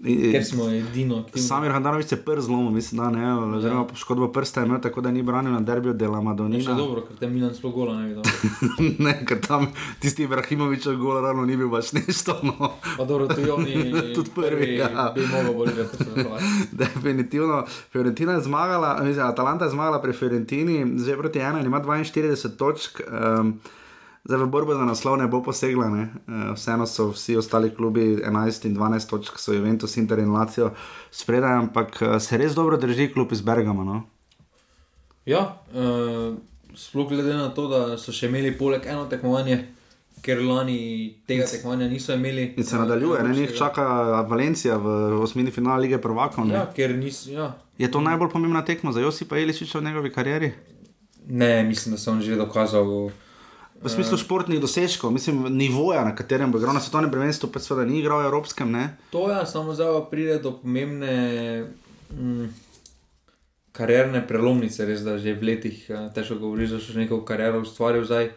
[0.02, 1.24] Ker smo edino.
[1.34, 5.10] Samir Handanovič je prst zlomil, mislim, da ne, oziroma poškodbo prsta je imel, tako da
[5.10, 6.74] ni branil na derbiju dela Je še Madonina.
[6.74, 8.22] dobro, ker te Milan sploh gola ne vidi.
[9.04, 9.68] ne, ker tam
[10.00, 12.40] tisti Ibrahimovičev gol ravno ni bil baš nešto.
[12.42, 12.72] No.
[12.96, 15.12] Pa dobro, tudi oni Tudi prvi, ja.
[15.14, 16.04] bi mogel bolj gledati.
[16.82, 17.64] Definitivno.
[17.92, 22.56] Fiorentina je zmagala, mislim, Atalanta je zmagala pri Fiorentini, zdaj proti ena in ima 42
[22.56, 23.00] točk.
[23.40, 23.60] Um,
[24.24, 26.02] Zdaj v borbo za naslov ne bo posegla, ne?
[26.08, 30.70] Eh, vseeno so vsi ostali klubi 11 in 12 točk, so Juventus, Inter in Lacijo
[31.10, 33.84] spredaj, ampak eh, se res dobro drži klub iz Bergama.
[33.84, 34.02] No?
[35.26, 36.36] Ja, uh,
[36.76, 39.56] sploh glede na to, da so še imeli poleg eno tekmovanje,
[40.24, 40.76] ker lani
[41.28, 42.50] tega tekmovanja niso imeli.
[42.60, 43.32] In se nadaljuje, ne?
[43.36, 43.86] njih čaka
[44.28, 46.48] Valencija v osmini finale lige prvakov.
[46.52, 47.32] Ja, ker niso.
[47.32, 47.54] Ja.
[47.80, 50.52] Je to najbolj pomembna tekma za Josipa Iličiča v njegovi karieri?
[51.28, 53.10] Ne, mislim, da se je on že dokazal.
[53.82, 57.84] V smislu športnih dosežkov, mislim, nivoja, na katerem bo igral na svetovnem prvenstvu, pa seveda
[57.88, 58.70] ni igral v evropskem.
[58.70, 58.84] Ne?
[59.10, 61.16] To je, samo zdaj pa pride do pomembne
[62.14, 62.48] mm,
[63.74, 68.06] karierne prelomnice, res da že v letih eh, težko govoriš, da si neko kariero ustvaril
[68.06, 68.30] zdaj.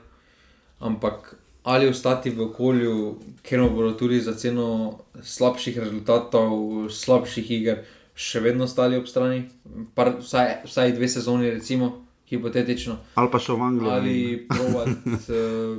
[0.82, 7.82] Ampak ali ostati v okolju, kjer bodo tudi za ceno slabših rezultatov, slabših iger,
[8.16, 9.50] še vedno stali ob strani,
[9.94, 12.98] Par, vsaj, vsaj dve sezoni, recimo, hipotetično.
[13.16, 13.92] Ali pa še v Angliji.
[13.92, 14.16] Ali
[14.50, 14.96] provati.
[15.28, 15.78] Uh,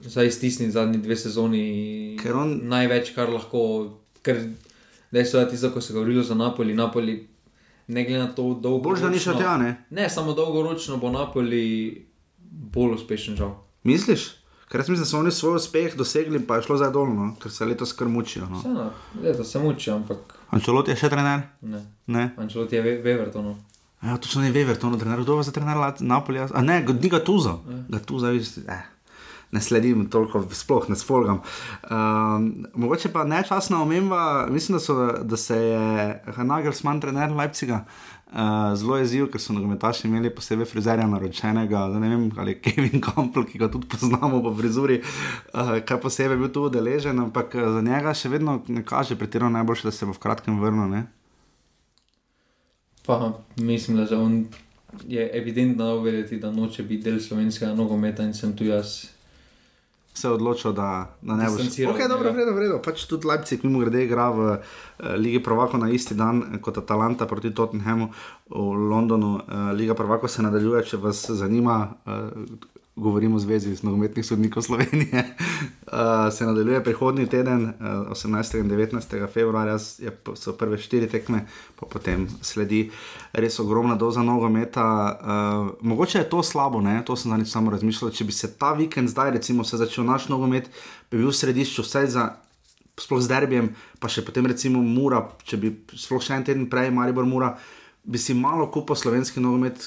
[0.00, 1.62] Zdaj stisniti zadnji dve sezoni,
[2.16, 3.62] Ker on- največ, kar lahko,
[4.22, 4.38] ker
[5.10, 6.70] dejstvo je tisto, ko se je govorilo za Napoli.
[6.72, 7.16] Napoli
[7.88, 8.78] ne glede na to, dolgo.
[8.80, 9.72] Boljš, da ni šel tja, ne?
[9.90, 12.06] Ne, samo dolgoročno bo Napoli
[12.70, 13.56] bolj uspešen, žal.
[13.84, 14.28] Misliš?
[14.68, 17.34] Ker jaz mislim, da so oni svoj uspeh dosegli, pa je šlo zdaj dolno, no?
[17.36, 18.46] ker se letos kar mučijo.
[18.46, 18.58] No.
[18.58, 21.42] Vseeno, leta se muči, ampak Ančelot je še trener?
[21.62, 21.80] ne.
[22.06, 22.30] Ne.
[22.36, 23.56] Ančelot je ve- Wevertonov.
[24.02, 25.20] Ja, točno ne Wever, to je trener.
[25.20, 26.48] Kdo je za trener Napolja?
[26.54, 27.58] A ne, ni ga tuza.
[27.88, 28.82] Ga tuza, viš, eh.
[29.50, 31.40] Ne sledim toliko, sploh ne spolgam.
[31.90, 37.84] Um, mogoče pa nečasna omemba, mislim, da, so, da se je Nagelsmann, trener Leipziga,
[38.32, 43.00] uh, zelo jezil, ker so nogometaši imeli posebej frizerja naročenega, da ne vem, ali Kevin
[43.00, 47.70] Campbell, ki ga tudi poznamo po frizuri, uh, kaj posebej bil tu udeležen, ampak eh,
[47.72, 50.92] za njega še vedno ne kaže pretirano najboljše, da se bo v kratkem vrnil.
[50.92, 51.06] Ne?
[53.08, 54.46] Pa mislim, da že on
[55.08, 59.06] je evidentno vedeti, da noče biti del slovenskega nogometa in sem tu jaz.
[60.12, 61.92] se je odločil, da, da ne bo šel.
[61.94, 62.36] Okay, dobro, njega.
[62.36, 62.82] vredo, vredo.
[62.84, 64.58] Pač tudi Leipzig, mimo grede, igra v uh,
[65.16, 68.10] Ligi Prvako na isti dan eh, kot Atalanta proti Tottenhamu
[68.50, 69.34] v Londonu.
[69.34, 71.94] Uh, Liga Prvako se nadaljuje, če vas zanima.
[72.04, 75.24] Uh, Govorimo o zvezi z nogometnih sodnikov Slovenije.
[75.86, 78.58] Uh, se nadaljuje prihodnji teden, uh, 18.
[78.60, 79.32] in 19.
[79.32, 81.44] februarja, je, so prve štiri tekme,
[81.78, 82.90] pa potem sledi
[83.32, 84.84] res ogromna doza nogometa.
[85.20, 87.02] Uh, mogoče je to slabo, ne?
[87.06, 88.10] to sem zadnjič samo razmišljal.
[88.10, 90.70] Če bi se ta vikend zdaj, recimo, začel naš nogomet,
[91.10, 92.28] bi bil v središču vsaj za.
[92.98, 93.68] Sploh z derbijem,
[94.02, 97.52] pa še potem recimo Mura, če bi sploh še en teden prej, Maribor Mura,
[98.02, 99.86] bi si malo kupil slovenski nogomet,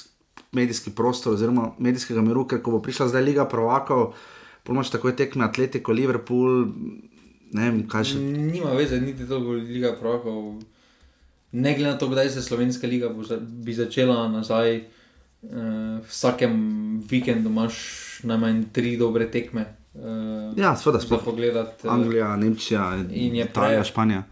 [0.52, 4.14] medijski prostor oziroma medijskega miru, ker ko bo prišla zdaj Liga Prvakov,
[4.64, 6.66] pomaš takoj tekme Atletico, Liverpool,
[7.52, 8.20] ne vem, kaj še.
[8.20, 10.62] Nima veze, niti toliko liga pravkov.
[11.52, 14.78] Ne glede na to, kdaj se slovenska liga bo za, bi začela nazaj,
[15.42, 15.50] uh,
[16.08, 16.54] vsakem
[17.10, 17.76] vikendu imaš
[18.24, 19.66] najmanj tri dobre tekme.
[19.94, 21.88] Uh, Ja, seveda, sploh pogledati.
[21.88, 24.24] eh, Anglija, Nemčija, In Italija, Španija.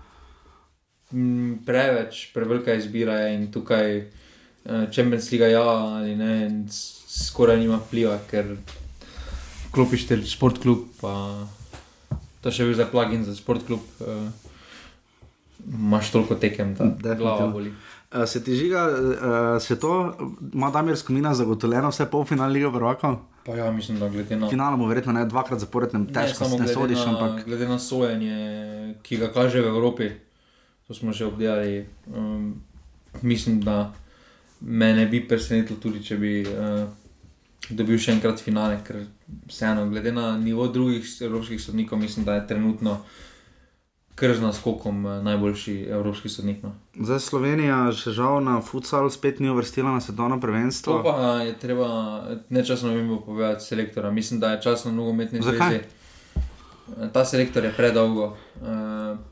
[1.11, 4.11] Mm, preveč, prevelika izbira je in tukaj
[4.65, 6.65] Champions League ja ali ne,
[7.09, 8.55] skoraj nima vpliva, ker
[9.71, 11.13] klopiš te šport klub, pa
[12.43, 13.83] to še bil za plugin za šport klub.
[13.99, 14.29] Uh,
[15.69, 17.15] Imaš toliko tekem, da Definitivno.
[17.19, 17.73] glava boli.
[18.13, 20.15] Uh, se ti žiga, uh, se to,
[20.53, 23.17] ima Damir Skomina zagotovljeno vse polfinale Lige Prvakov?
[23.45, 26.57] Pa ja, mislim, da glede na Finale bo verjetno ne dvakrat zapored, ne, težko ne
[26.57, 30.09] glede sodiš, na, ampak glede na sojenje, ki ga kaže v Evropi,
[30.87, 31.85] to smo že obdelali.
[32.15, 32.61] Um,
[33.21, 33.91] mislim, da
[34.61, 36.83] me ne bi presenetilo tudi, če bi uh,
[37.69, 39.03] dobil še enkrat finale, ker
[39.49, 42.99] vseeno, glede na nivo drugih evropskih sodnikov, mislim, da je trenutno
[44.19, 46.63] kar z naskokom eh, najboljši evropski sodnik.
[46.63, 46.73] No.
[46.99, 50.97] zdaj Slovenija že žal na futsal spet ni uvrstila na svetovno prvenstvo.
[50.97, 51.87] To pa je treba
[52.49, 54.11] nečasno vem povedati selektora.
[54.11, 55.79] Mislim, da je čas na nogometni zvezi.
[57.13, 58.35] Ta selektor je predolgo,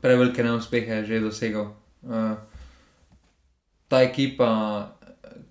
[0.00, 1.66] prevelike neuspehe je že dosegel.
[2.02, 2.38] Uh,
[3.88, 4.88] ta ekipa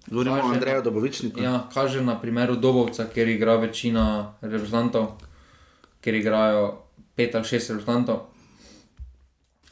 [0.07, 1.39] Govorimo o Andreju na- Dobovičniku.
[1.39, 4.05] ja, kaže na primeru Dobovca, kjer igra večina
[4.41, 5.07] reprezentantov,
[6.01, 6.77] kjer igrajo
[7.15, 8.19] pet ali šest reprezentantov.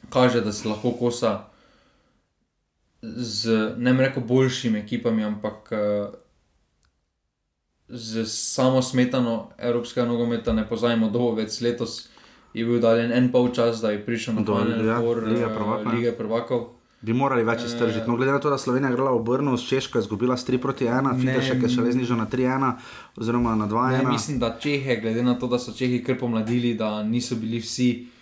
[0.09, 1.45] Kaže, da se lahko kosa
[3.01, 6.13] z ne bom rekel boljšimi ekipami, ampak uh,
[7.89, 10.53] z samo smetano evropskega nogometa.
[10.53, 12.09] Ne pozajmo Dobovec letos.
[12.53, 15.43] Je bil daljen en pol čas, da je prišel na Do- Final ja, Four Lige
[15.43, 15.91] eh, prvakov, ja.
[15.91, 16.74] Lige prvakov.
[17.05, 18.09] Bi morali več iztržiti.
[18.09, 20.47] No, glede na to, da Slovenija je igrala v Brnu, s Češko je izgubila s
[20.47, 22.71] 3 proti 1, Fidešek je šele znižal na 3-1,
[23.21, 24.03] oziroma na 2-1.
[24.03, 27.61] Ne, mislim, da Čehe, glede na to, da so Čehi kar pomladili, da niso bili
[27.61, 28.14] vsi, eh,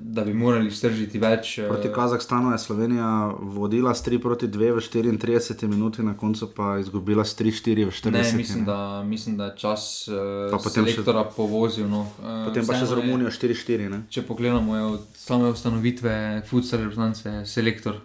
[0.00, 1.58] da bi morali stržiti več.
[1.58, 3.08] eh, Proti Kazahstanu je Slovenija
[3.38, 7.46] vodila s 3 proti 2 v 34 minuti, na koncu pa izgubila s 3-4
[7.84, 8.64] v 40 Ne, mislim, ne.
[8.64, 10.14] da, mislim, da je čas uh,
[10.52, 11.86] potem še- selektora povozil.
[11.86, 12.06] No.
[12.44, 13.88] Potem pa še z Romunijo 4-4.
[13.88, 14.02] ne.
[14.08, 18.00] Če pogledamo je od same ustanovitve futsal reprezentance, selektor,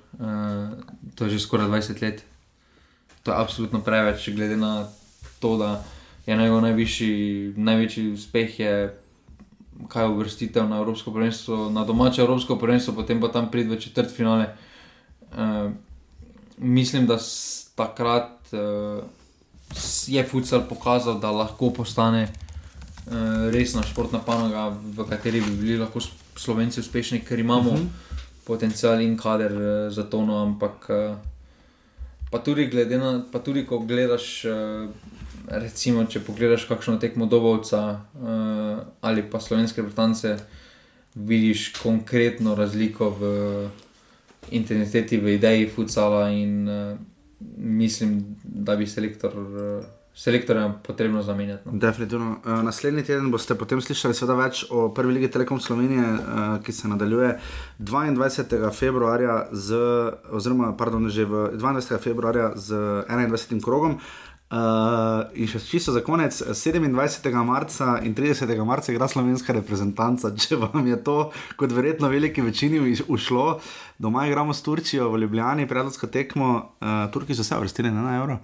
[1.15, 2.23] to je že skoraj 20 let.
[3.23, 4.87] To je absolutno preveč, glede na
[5.39, 5.81] to, da
[6.25, 7.13] je njegov najvišji,
[7.55, 8.73] največji uspeh je
[9.87, 14.11] kaj uvrstitev na Evropsko prvenstvo, na domače Evropsko prvenstvo, potem pa tam pride v četrt
[14.15, 14.55] finale.
[15.31, 15.71] Uh,
[16.57, 17.17] mislim, da
[17.75, 19.03] takrat uh,
[20.07, 23.13] je futsal pokazal, da lahko postane uh,
[23.51, 25.99] resna športna panoga, v kateri bi bili lahko
[26.35, 27.87] Slovenci uspešni, ker imamo uh -huh.
[28.45, 31.17] potencial in kader uh, za to, no, ampak uh,
[32.31, 34.45] pa tudi, glede na, pa tudi ko gledaš.
[34.45, 34.89] Uh,
[35.51, 40.37] Recimo, če pogledaš kakšno tekmo Dobovca uh, ali pa slovenske Britance,
[41.15, 43.31] vidiš konkretno razliko v
[44.55, 46.99] intenziteti, v ideji futsala in uh,
[47.57, 49.83] mislim, da bi selektor, uh,
[50.15, 51.67] selektorja potrebno zamenjati.
[51.69, 51.79] No.
[51.79, 52.31] Definitivno.
[52.45, 56.87] Uh, naslednji teden boste potem slišali več o prvi ligi Telekom Slovenije, uh, ki se
[56.87, 57.37] nadaljuje
[57.79, 58.71] 22.
[58.71, 59.83] februarja, z,
[60.31, 61.99] oziroma pardon, že v 22.
[61.99, 63.59] februarja z 21.
[63.63, 63.99] krogom.
[64.51, 67.31] Uh, in še čisto za konec, 27.
[67.47, 68.51] marca in 30.
[68.67, 70.33] marca igra slovenska reprezentanca.
[70.41, 73.61] Če vam je to, kot verjetno veliki večini, ušlo,
[73.95, 76.49] doma igramo s Turčijo v Ljubljani, predlogsko tekmo,
[76.83, 78.37] uh, Turki so se vrstili na 1 evro.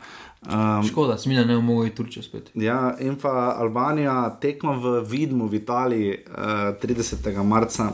[0.47, 2.51] Um, Škoda, smilja ne omogoče Turčijo spet.
[2.55, 7.43] Ja, in pa Albanija tekma v Vidmu v Italiji uh, 30.
[7.43, 7.89] marca.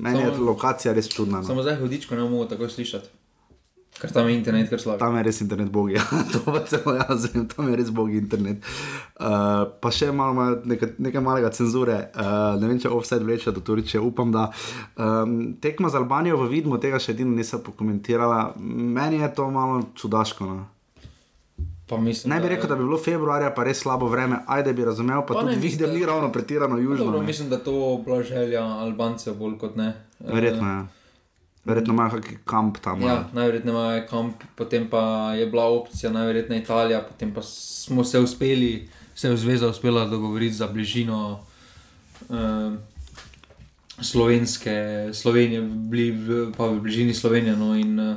[0.00, 1.40] Meni je Samo- lokacija res čudna.
[1.40, 1.46] No.
[1.46, 3.08] Samo zdaj hodičko ne mogo tako slišati,
[4.00, 4.98] ker tam je internet kar slab.
[4.98, 8.16] Tam je res internet bogi, ja, to pa celo jaz vem, tam je res bogi
[8.18, 8.64] internet.
[9.20, 13.52] Uh, pa še malo, malo nekaj, nekaj malega cenzure, uh, ne vem, če offset vleče
[13.52, 14.48] do Turčije, upam, da.
[14.96, 18.56] Um, tekma z Albanijo v Vidmu, tega še edino nisem pokomentirala.
[18.58, 20.48] Meni je to malo čudaško.
[20.48, 20.66] No.
[21.98, 25.24] Mislim, Ne bi rekel, da bi bilo februarja pa res slabo vreme, ajde bi razumel,
[25.26, 27.04] pa, Pa tudi videl da- ni ravno pretirano južno.
[27.04, 29.88] Dobro, mislim, da to bila želja Albancev bolj kot ne.
[30.20, 30.99] Eh, Verjetno je.
[31.64, 33.02] Verjetno imajo kakšen kamp tam.
[33.02, 38.18] Ja, najverjetneje imajo kamp, potem pa je bila opcija, najverjetneje Italija, potem pa smo se
[38.18, 41.40] uspeli, se je zveza uspela dogovoriti za bližino
[42.28, 42.72] uh,
[44.00, 47.56] slovenske, Slovenije, bili v, pa v bližini Slovenije.
[47.56, 48.16] No, in uh,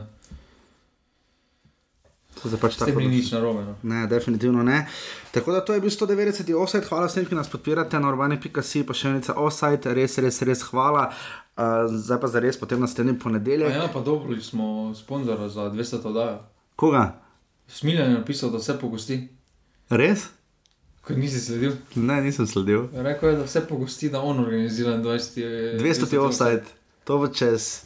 [2.44, 3.00] Zdaj pač tako.
[3.00, 3.64] ni nič narobe.
[3.64, 3.74] No.
[3.88, 4.84] Ne, definitivno ne.
[5.32, 6.54] Tako da to je bil 190.
[6.60, 10.64] offset, hvala vsem, ki nas podpirate na urbani.si, pa še enica offset, res, res, res
[10.68, 11.08] hvala.
[11.54, 13.76] Uh, zdaj pa za res, potem naslednji A ponedeljek.
[13.76, 16.40] Ja, pa dobro, smo sponzora za 200 oddajo.
[16.76, 17.22] Koga?
[17.68, 19.28] Smiljan je napisal, da vse pogosti.
[19.90, 20.26] Res?
[21.02, 21.76] Ko nisi sledil.
[21.96, 22.88] Ne, nisem sledil.
[22.94, 25.78] Rekel je, da vse pogosti, da on organizira 20.
[25.80, 26.74] 200 offset,
[27.04, 27.84] to bo čez.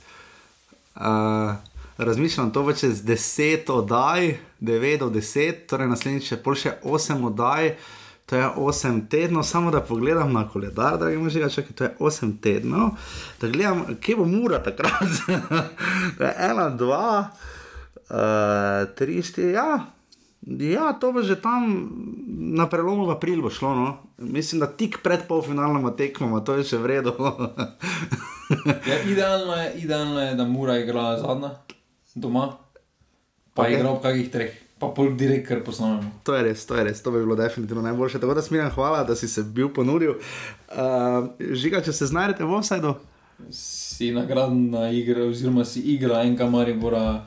[0.96, 1.58] Uh,
[1.98, 7.26] razmišljam, to bo čez 10 oddaj, 9 do 10, torej naslednjič je pol še 8
[7.26, 7.74] oddaj.
[8.28, 11.96] To je 8 tednov, samo da pogledam na koledar, da gremo že čakati, to je
[12.00, 12.90] 8 tednov.
[13.42, 14.92] Da gledam, kje bo mura takrat.
[16.20, 17.26] Je 1, 2,
[18.10, 19.86] 3, 4, ja.
[20.48, 21.92] Ja, to bo že tam
[22.56, 23.76] na prelomu v april bo šlo.
[23.76, 23.88] No.
[24.18, 27.16] Mislim, da tik pred polfinalnima tekmama, to je še v redu.
[28.48, 31.50] Ja, idealno, je, idealno je, da mora igra zadnja
[32.16, 32.56] doma,
[33.54, 33.68] pa Ok.
[33.68, 33.76] okay.
[33.76, 36.12] igra ob kakih treh, pa pol direkt kar posnamemo.
[36.24, 38.20] To je res, to je res, to bi bilo definitivno najboljše.
[38.20, 40.18] Tako da smiram, hvala, da si se bil ponudil.
[40.70, 42.96] Uh, žiga, če se znajdete v offsajdu,
[43.54, 47.22] Si nagradna igra, oziroma si igra enka Maribora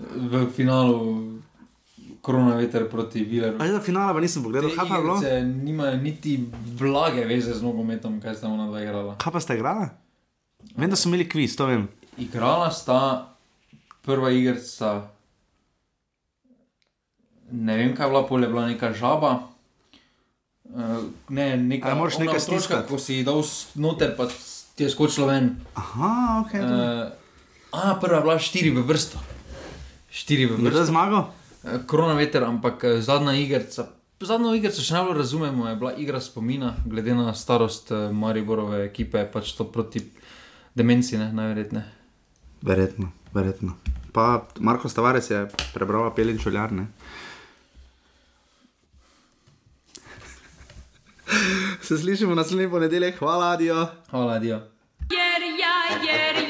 [0.00, 1.36] v finalu
[2.20, 3.56] Korona veter proti Vileru.
[3.60, 5.16] ali za finala pa nisem pogledal, kaj pa je bilo?
[5.64, 6.38] nimajo niti
[6.78, 9.16] blage veze z nogometom, kaj sta ona dva igrala.
[9.16, 9.88] Kaj pa ste igrali?
[10.76, 11.88] Vem, da so imeli kviz, to vem.
[12.18, 13.28] Igrala sta
[14.02, 15.08] prva igrica,
[17.52, 19.32] ne vem kaj je bila, pol je bila neka žaba.
[20.70, 22.88] Uh, ne, neka, A moraš ona nekaj stiskati?
[22.88, 23.42] Ko si dal
[23.74, 24.28] noter, pa
[24.74, 25.56] ti je skočila ven.
[25.74, 26.52] Aha, ok.
[26.54, 27.10] Uh,
[27.74, 29.18] a, prva je bila štiri v vrsto.
[30.10, 30.90] Štiri v Kdo je vrsto.
[30.90, 31.22] zmagal?
[31.64, 33.90] Eh, Korona veter, ampak eh, zadnja igrica.
[34.20, 39.24] Zadnjo igrico še najbolj razumemo, je bila igra spomina, glede na starost eh, Mariborove ekipe,
[39.32, 40.02] pač to proti
[40.74, 41.84] demenci, ne, najverjetneje.
[42.62, 43.76] Verjetno, verjetno.
[44.12, 46.72] Pa Marko Stavares je prebral Pelin Čoljar,
[51.82, 53.86] Se slišimo naslednji ponedeljek, hvala, adijo.
[54.10, 54.60] Hvala, Dio.
[55.10, 56.49] Jer ja, jer ja, ja